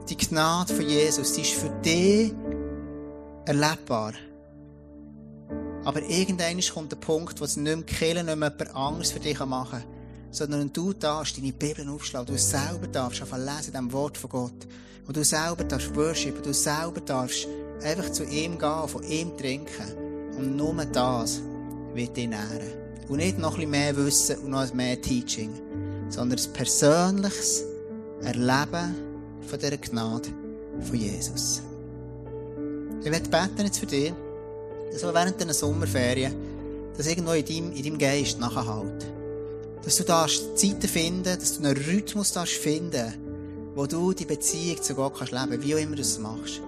die 0.08 0.18
Gnade 0.18 0.74
von 0.74 0.88
Jesus, 0.88 1.34
die 1.34 1.42
ist 1.42 1.54
für 1.54 1.70
dich 1.84 2.32
erlebbar. 3.46 4.14
Aber 5.86 6.02
irgendwann 6.02 6.60
kommt 6.74 6.92
der 6.92 6.98
Punkt, 6.98 7.40
wo 7.40 7.46
es 7.46 7.56
nicht 7.56 7.76
mehr 7.76 7.86
killen, 7.86 8.26
nicht 8.26 8.38
mehr 8.38 8.52
jemand 8.52 8.76
anderes 8.76 9.12
für 9.12 9.20
dich 9.20 9.40
machen 9.40 9.80
kann, 9.80 9.84
sondern 10.32 10.74
du 10.74 10.94
darfst 10.94 11.38
deine 11.38 11.54
Bibel 11.54 11.88
aufschlagen, 11.90 12.26
du 12.26 12.38
selber 12.38 12.88
darfst 12.88 13.22
anfangen 13.22 13.46
lesen, 13.46 13.72
dem 13.72 13.94
Wort 13.94 14.18
von 14.18 14.30
Gott. 14.30 14.68
Und 15.08 15.16
du 15.16 15.24
selber 15.24 15.64
darfst 15.64 15.96
worshipen, 15.96 16.42
du 16.42 16.54
selber 16.54 17.00
darfst 17.02 17.48
einfach 17.84 18.12
zu 18.12 18.24
ihm 18.24 18.58
gehen, 18.58 18.88
von 18.88 19.04
ihm 19.04 19.38
trinken. 19.38 20.34
Und 20.36 20.58
nur 20.58 20.74
das 20.86 21.40
wird 21.94 22.18
dich 22.18 22.28
nähren. 22.28 22.74
Und 23.08 23.18
nicht 23.18 23.38
noch 23.38 23.60
ein 23.60 23.70
mehr 23.70 23.96
Wissen 23.96 24.40
und 24.40 24.50
noch 24.50 24.74
mehr 24.74 25.00
Teaching, 25.00 25.54
sondern 26.10 26.40
ein 26.40 26.54
persönliches 26.54 27.64
Erleben 28.24 28.96
von 29.48 29.60
dieser 29.60 29.78
Gnade 29.78 30.30
von 30.82 30.96
Jesus. 30.96 31.62
Ich 33.02 33.12
werde 33.12 33.30
beten 33.30 33.66
jetzt 33.66 33.78
für 33.78 33.86
dich, 33.86 34.12
du 34.92 35.14
während 35.14 35.40
deiner 35.40 35.54
Sommerferien, 35.54 36.34
dass 36.98 37.08
irgendwo 37.08 37.32
in 37.32 37.46
deinem, 37.46 37.72
in 37.74 37.84
deinem 37.84 37.98
Geist 37.98 38.40
nachhalt. 38.40 39.06
Dass 39.84 39.98
du 39.98 40.04
darfst 40.04 40.58
Zeiten 40.58 40.88
finden, 40.88 41.24
dass 41.24 41.60
du 41.60 41.66
einen 41.66 41.78
Rhythmus 41.78 42.32
darfst 42.32 42.56
finden, 42.56 43.14
wo 43.76 43.86
du 43.86 44.14
die 44.14 44.26
Beziehung 44.26 44.82
zu 44.82 44.96
Gott 44.96 45.16
kannst 45.18 45.34
leben, 45.34 45.62
wie 45.62 45.76
auch 45.76 45.80
immer 45.80 45.96
du 45.96 46.02
es 46.02 46.18
machst. 46.18 46.62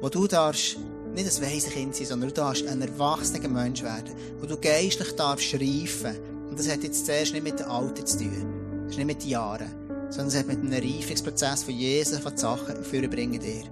Wo 0.00 0.08
du 0.08 0.26
darfst 0.26 0.76
nicht 1.14 1.26
ein 1.26 1.42
weises 1.42 1.72
Kind 1.72 1.96
sein, 1.96 2.06
sondern 2.06 2.28
du 2.28 2.34
darfst 2.34 2.66
ein 2.66 2.80
erwachsener 2.80 3.48
Mensch 3.48 3.82
werden, 3.82 4.14
wo 4.40 4.46
du 4.46 4.56
geistlich 4.56 5.12
darfst 5.16 5.54
reifen. 5.54 6.16
Und 6.48 6.58
das 6.58 6.70
hat 6.70 6.82
jetzt 6.84 7.06
zuerst 7.06 7.32
nicht 7.32 7.42
mit 7.42 7.58
dem 7.58 7.68
Alter 7.68 8.04
zu 8.04 8.18
tun. 8.18 8.82
Das 8.84 8.92
ist 8.92 8.98
nicht 8.98 9.06
mit 9.06 9.22
den 9.22 9.30
Jahren. 9.30 9.70
Sondern 10.10 10.28
es 10.28 10.36
hat 10.36 10.46
mit 10.46 10.58
einem 10.58 10.72
Reifungsprozess 10.72 11.64
von 11.64 11.74
Jesus 11.74 12.18
von 12.18 12.36
Sachen 12.36 12.84
vorbringen 12.84 13.40
dir. 13.40 13.64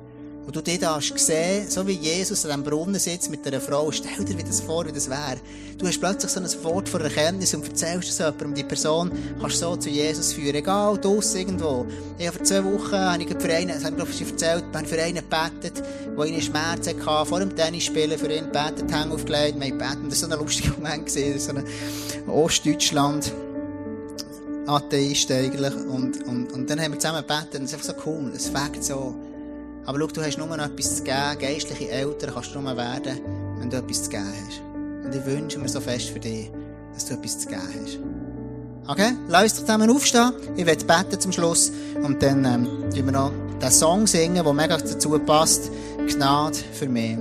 Und 0.47 0.55
du 0.55 0.63
dich 0.63 0.79
darfst 0.79 1.19
sehen, 1.19 1.69
so 1.69 1.85
wie 1.89 1.95
Jesus 1.95 2.45
an 2.45 2.51
diesem 2.51 2.63
Brunnen 2.63 3.01
sitzt 3.01 3.31
mit 3.31 3.45
einer 3.45 3.61
Frau, 3.61 3.91
stell 3.91 4.25
dir 4.25 4.37
das 4.45 4.61
vor, 4.61 4.87
wie 4.87 4.93
das 4.93 5.11
wäre. 5.11 5.39
Du 5.77 5.89
hast 5.89 5.99
plötzlich 5.99 6.31
so 6.31 6.39
ein 6.39 6.65
Wort 6.65 6.89
von 6.89 7.01
Erkenntnis 7.01 7.53
und 7.53 7.67
erzählst 7.67 8.11
es 8.11 8.19
jemandem, 8.19 8.55
die 8.55 8.63
Person 8.63 9.11
kannst 9.41 9.59
so 9.59 9.75
zu 9.75 9.91
Jesus 9.91 10.33
führen. 10.33 10.55
Egal, 10.55 10.99
draussen 10.99 11.39
irgendwo. 11.39 11.85
Ich 12.17 12.29
habe 12.29 12.37
vor 12.37 12.47
zwei 12.47 12.65
Wochen, 12.65 12.93
habe 12.93 13.23
ich 13.25 13.29
für 13.29 13.53
einen, 13.53 13.69
das 13.69 13.85
habe 13.85 13.91
ich 13.91 13.97
glaube 13.97 14.11
ich 14.13 14.21
erzählt, 14.21 14.65
habe 14.73 14.87
für 14.87 15.03
einen 15.03 15.17
gebetet, 15.17 15.83
der 16.17 16.25
einen 16.25 16.41
Schmerz 16.41 16.87
hatte, 16.87 17.27
vor 17.27 17.41
dem 17.41 17.57
Tennisspielen, 17.57 18.17
für 18.17 18.33
ihn 18.33 18.45
gebetet, 18.45 18.85
Hänge 18.93 19.15
aufgelegt, 19.15 19.59
wir 19.59 19.67
haben 19.67 19.79
gebetet. 19.79 20.13
Das 20.13 20.23
war 20.23 20.29
so 20.29 20.37
ein 20.37 20.41
lustiger 20.45 20.75
Moment 20.75 21.07
gewesen, 21.07 21.41
so 21.41 21.51
ein 21.57 22.31
Ostdeutschland. 22.31 23.33
Atheist 24.69 25.31
eigentlich. 25.31 25.75
Und, 25.75 26.25
und, 26.27 26.53
und 26.53 26.71
dann 26.71 26.81
haben 26.81 26.93
wir 26.93 26.99
zusammen 26.99 27.25
gebetet 27.27 27.61
und 27.61 27.65
es 27.65 27.73
ist 27.73 27.75
einfach 27.75 28.05
so 28.05 28.11
cool. 28.11 28.33
Es 28.35 28.49
fängt 28.49 28.83
so, 28.83 29.15
aber 29.87 30.01
schau, 30.01 30.07
du 30.09 30.23
hast 30.23 30.37
nur 30.37 30.49
noch 30.49 30.59
etwas 30.59 30.97
zu 30.97 31.05
geben. 31.05 31.39
Geistliche 31.39 31.89
Eltern 31.89 32.35
kannst 32.35 32.55
du 32.55 32.61
nur 32.61 32.77
werden, 32.77 33.21
wenn 33.59 33.71
du 33.71 33.77
etwas 33.77 34.03
zu 34.03 34.11
geben 34.11 34.27
hast. 34.27 34.61
Und 35.05 35.15
ich 35.15 35.25
wünsche 35.25 35.59
mir 35.61 35.69
so 35.69 35.81
fest 35.81 36.11
für 36.11 36.19
dich, 36.19 36.51
dass 36.93 37.07
du 37.07 37.15
etwas 37.15 37.39
zu 37.39 37.49
geben 37.49 37.63
hast. 37.63 37.99
Okay? 38.89 39.13
Lass 39.29 39.45
uns 39.45 39.55
zusammen 39.61 39.89
aufstehen. 39.89 40.33
Ich 40.57 40.67
werde 40.67 40.85
beten 40.85 41.21
zum 41.21 41.31
Schluss. 41.31 41.71
Und 42.03 42.21
dann, 42.21 42.45
ähm, 42.45 42.69
wir 42.93 43.13
noch 43.13 43.33
den 43.63 43.71
Song 43.71 44.09
singen, 44.09 44.43
der 44.45 44.53
mega 44.53 44.77
dazu 44.77 45.11
passt. 45.21 45.71
Gnade 46.09 46.59
für 46.73 46.89
mich. 46.89 47.17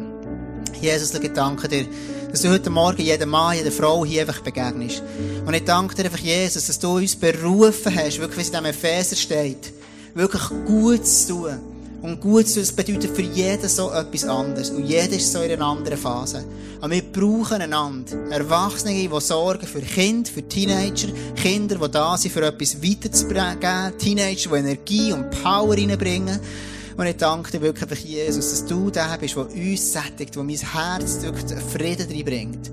Jesus, 0.81 1.13
ich 1.13 1.33
danke 1.33 1.67
dir, 1.67 1.85
dass 2.31 2.41
du 2.41 2.49
heute 2.49 2.71
Morgen 2.71 3.01
jedem 3.01 3.29
Mann, 3.29 3.55
jeder 3.55 3.71
Frau 3.71 4.03
hier 4.03 4.21
einfach 4.21 4.41
begegnest. 4.41 5.03
Und 5.45 5.53
ich 5.53 5.63
danke 5.63 5.93
dir 5.93 6.05
einfach, 6.05 6.19
Jesus, 6.19 6.65
dass 6.65 6.79
du 6.79 6.97
uns 6.97 7.15
berufen 7.15 7.95
hast, 7.95 8.19
wirklich, 8.19 8.37
wie 8.37 8.41
es 8.41 8.47
in 8.47 8.53
diesem 8.53 8.65
Epheser 8.65 9.15
steht, 9.15 9.71
wirklich 10.15 10.43
gut 10.65 11.05
zu 11.05 11.27
tun 11.27 11.74
und 12.01 12.21
gut 12.21 12.47
zu, 12.47 12.59
das 12.59 12.71
bedeutet 12.71 13.15
für 13.15 13.21
jeden 13.21 13.67
so 13.67 13.91
etwas 13.91 14.25
anderes. 14.25 14.69
Und 14.69 14.85
jeder 14.85 15.13
ist 15.13 15.31
so 15.31 15.41
in 15.41 15.51
einer 15.51 15.65
anderen 15.65 15.97
Phase. 15.97 16.45
Aber 16.81 16.93
wir 16.93 17.01
brauchen 17.01 17.61
einander. 17.61 18.15
Erwachsene, 18.29 18.93
die 18.93 19.09
sorgen 19.19 19.65
für 19.65 19.81
Kinder, 19.81 20.29
für 20.29 20.47
Teenager, 20.47 21.07
Kinder, 21.35 21.75
die 21.75 21.91
da 21.91 22.17
sind, 22.17 22.31
für 22.31 22.45
etwas 22.45 22.81
weiterzubringen, 22.81 23.97
Teenager, 23.97 24.49
die 24.49 24.55
Energie 24.55 25.13
und 25.13 25.31
Power 25.43 25.75
reinbringen. 25.75 26.39
Und 26.97 27.07
ich 27.07 27.17
danke 27.17 27.51
dir 27.51 27.61
wirklich 27.61 27.89
für 27.89 28.07
Jesus, 28.07 28.51
dass 28.51 28.65
du 28.65 28.89
der 28.89 29.17
bist, 29.17 29.35
der 29.35 29.43
uns 29.43 29.91
sättigt, 29.91 30.35
der 30.35 30.43
mein 30.43 30.55
Herz 30.55 31.19
Frieden 31.73 32.09
reinbringt. 32.09 32.71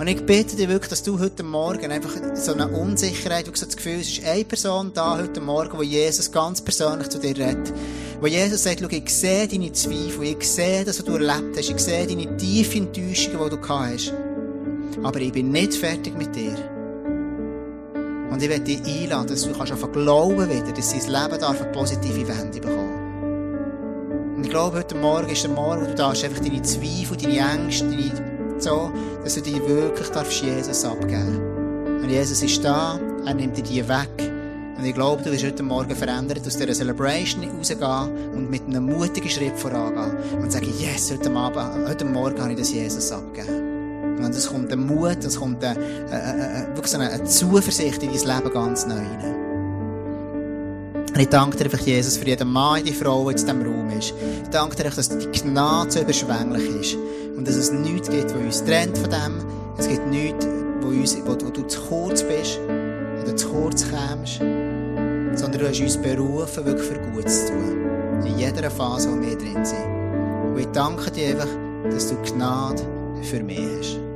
Und 0.00 0.06
ich 0.06 0.24
bitte 0.24 0.56
dich 0.56 0.66
wirklich, 0.66 0.88
dass 0.88 1.02
du 1.02 1.18
heute 1.18 1.42
Morgen 1.42 1.92
einfach 1.92 2.12
so 2.32 2.54
eine 2.54 2.68
Unsicherheit, 2.68 3.46
du 3.46 3.50
so 3.54 3.66
das 3.66 3.76
Gefühl, 3.76 4.00
es 4.00 4.08
ist 4.08 4.24
eine 4.24 4.46
Person 4.46 4.92
da 4.94 5.18
heute 5.18 5.42
Morgen, 5.42 5.76
wo 5.76 5.82
Jesus 5.82 6.32
ganz 6.32 6.62
persönlich 6.62 7.10
zu 7.10 7.18
dir 7.18 7.36
redet. 7.36 7.70
Wo 8.18 8.26
Jesus 8.26 8.62
sagt, 8.62 8.80
schau, 8.80 8.88
ich 8.88 9.10
sehe 9.10 9.46
deine 9.46 9.70
Zweifel, 9.72 10.22
ich 10.22 10.42
sehe 10.50 10.86
das, 10.86 11.00
was 11.00 11.04
du 11.04 11.12
erlebt 11.16 11.54
hast, 11.54 11.68
ich 11.68 11.78
sehe 11.78 12.06
deine 12.06 12.34
tiefe 12.38 12.78
Enttäuschungen, 12.78 13.44
die 13.44 13.50
du 13.50 13.60
gehabt 13.60 13.92
hast. 13.92 14.14
Aber 15.02 15.20
ich 15.20 15.32
bin 15.32 15.50
nicht 15.50 15.74
fertig 15.74 16.16
mit 16.16 16.34
dir. 16.34 16.56
Und 18.30 18.42
ich 18.42 18.48
werde 18.48 18.64
dich 18.64 18.82
einladen, 18.82 19.28
dass 19.28 19.42
du 19.42 19.52
kannst 19.52 19.72
einfach 19.72 19.92
glauben 19.92 20.48
wieder, 20.48 20.72
dass 20.72 20.92
dein 20.92 21.12
Leben 21.12 21.40
darf 21.42 21.60
eine 21.60 21.72
positive 21.72 22.26
Wende 22.26 22.58
bekommen. 22.58 24.34
Und 24.36 24.44
ich 24.44 24.50
glaube, 24.50 24.78
heute 24.78 24.94
Morgen 24.94 25.28
ist 25.28 25.42
der 25.42 25.50
Morgen, 25.50 25.82
wo 25.82 25.86
du 25.88 25.94
darfst 25.94 26.24
einfach 26.24 26.42
deine 26.42 26.62
Zweifel, 26.62 27.18
deine 27.18 27.64
Ängste, 27.64 28.29
so, 28.62 28.92
dass 29.22 29.34
du 29.34 29.42
dich 29.42 29.60
wirklich 29.66 30.08
darfst 30.08 30.42
Jesus 30.42 30.84
abgeben 30.84 32.00
Und 32.02 32.08
Jesus 32.08 32.42
ist 32.42 32.64
da, 32.64 32.98
er 33.24 33.34
nimmt 33.34 33.56
dir 33.56 33.88
weg. 33.88 34.32
Und 34.78 34.86
ich 34.86 34.94
glaube, 34.94 35.22
du 35.22 35.30
wirst 35.30 35.44
heute 35.44 35.62
Morgen 35.62 35.94
verändert, 35.94 36.46
aus 36.46 36.56
dieser 36.56 36.72
Celebration 36.72 37.44
rausgehen 37.44 38.32
und 38.34 38.50
mit 38.50 38.62
einem 38.66 38.86
mutigen 38.86 39.28
Schritt 39.28 39.58
vorangehen 39.58 40.16
und 40.40 40.50
sagen, 40.50 40.72
yes, 40.78 41.12
heute, 41.12 41.30
Abend, 41.30 41.86
heute 41.86 42.04
Morgen 42.06 42.36
kann 42.36 42.50
ich 42.50 42.56
das 42.56 42.72
Jesus 42.72 43.12
abgeben. 43.12 44.16
Und 44.24 44.34
es 44.34 44.48
kommt 44.48 44.72
ein 44.72 44.86
Mut, 44.86 45.22
es 45.24 45.38
kommt 45.38 45.62
eine, 45.64 45.78
eine, 46.10 46.74
eine, 46.92 47.10
eine, 47.10 47.24
Zuversicht 47.24 48.02
in 48.02 48.10
dein 48.10 48.36
Leben 48.36 48.54
ganz 48.54 48.86
neu 48.86 48.94
hinein. 48.94 49.39
Ich 51.20 51.28
danke 51.28 51.58
dir 51.58 51.64
einfach, 51.64 51.80
Jesus, 51.80 52.16
für 52.16 52.26
jeden 52.26 52.50
Mann, 52.50 52.82
die 52.82 52.94
Frau, 52.94 53.24
die 53.24 53.32
in 53.32 53.36
diesem 53.36 53.60
Raum 53.60 53.90
ist. 53.90 54.14
Ich 54.42 54.48
danke 54.48 54.74
dir, 54.74 54.84
dass 54.84 55.10
die 55.10 55.30
Gnade 55.30 55.90
so 55.90 56.00
überschwänglich 56.00 56.66
ist. 56.80 56.96
Und 57.36 57.46
dass 57.46 57.56
es 57.56 57.70
nichts 57.70 58.08
gibt, 58.08 58.34
was 58.34 58.40
uns 58.40 58.64
trennt 58.64 58.96
von 58.96 59.10
dem. 59.10 59.44
Es 59.76 59.86
gibt 59.86 60.06
nichts, 60.06 60.48
wo, 60.80 60.88
uns, 60.88 61.18
wo, 61.26 61.32
wo 61.32 61.50
du 61.50 61.66
zu 61.66 61.78
kurz 61.82 62.22
bist, 62.22 62.58
du 63.26 63.36
zu 63.36 63.50
kurz 63.50 63.84
kommst. 63.90 64.38
Sondern 64.38 65.60
du 65.60 65.68
hast 65.68 65.80
uns 65.80 65.98
berufen, 65.98 66.64
wirklich 66.64 66.88
für 66.88 66.98
Gutes 67.12 67.48
zu 67.48 67.52
tun. 67.52 68.22
In 68.24 68.38
jeder 68.38 68.70
Phase, 68.70 69.12
wo 69.12 69.20
wir 69.20 69.36
drin 69.36 69.62
sind. 69.62 69.84
Und 70.46 70.58
ich 70.58 70.68
danke 70.68 71.10
dir 71.10 71.32
einfach, 71.32 71.48
dass 71.90 72.08
du 72.08 72.16
Gnade 72.32 72.82
für 73.20 73.42
mich 73.42 73.60
hast. 73.78 74.09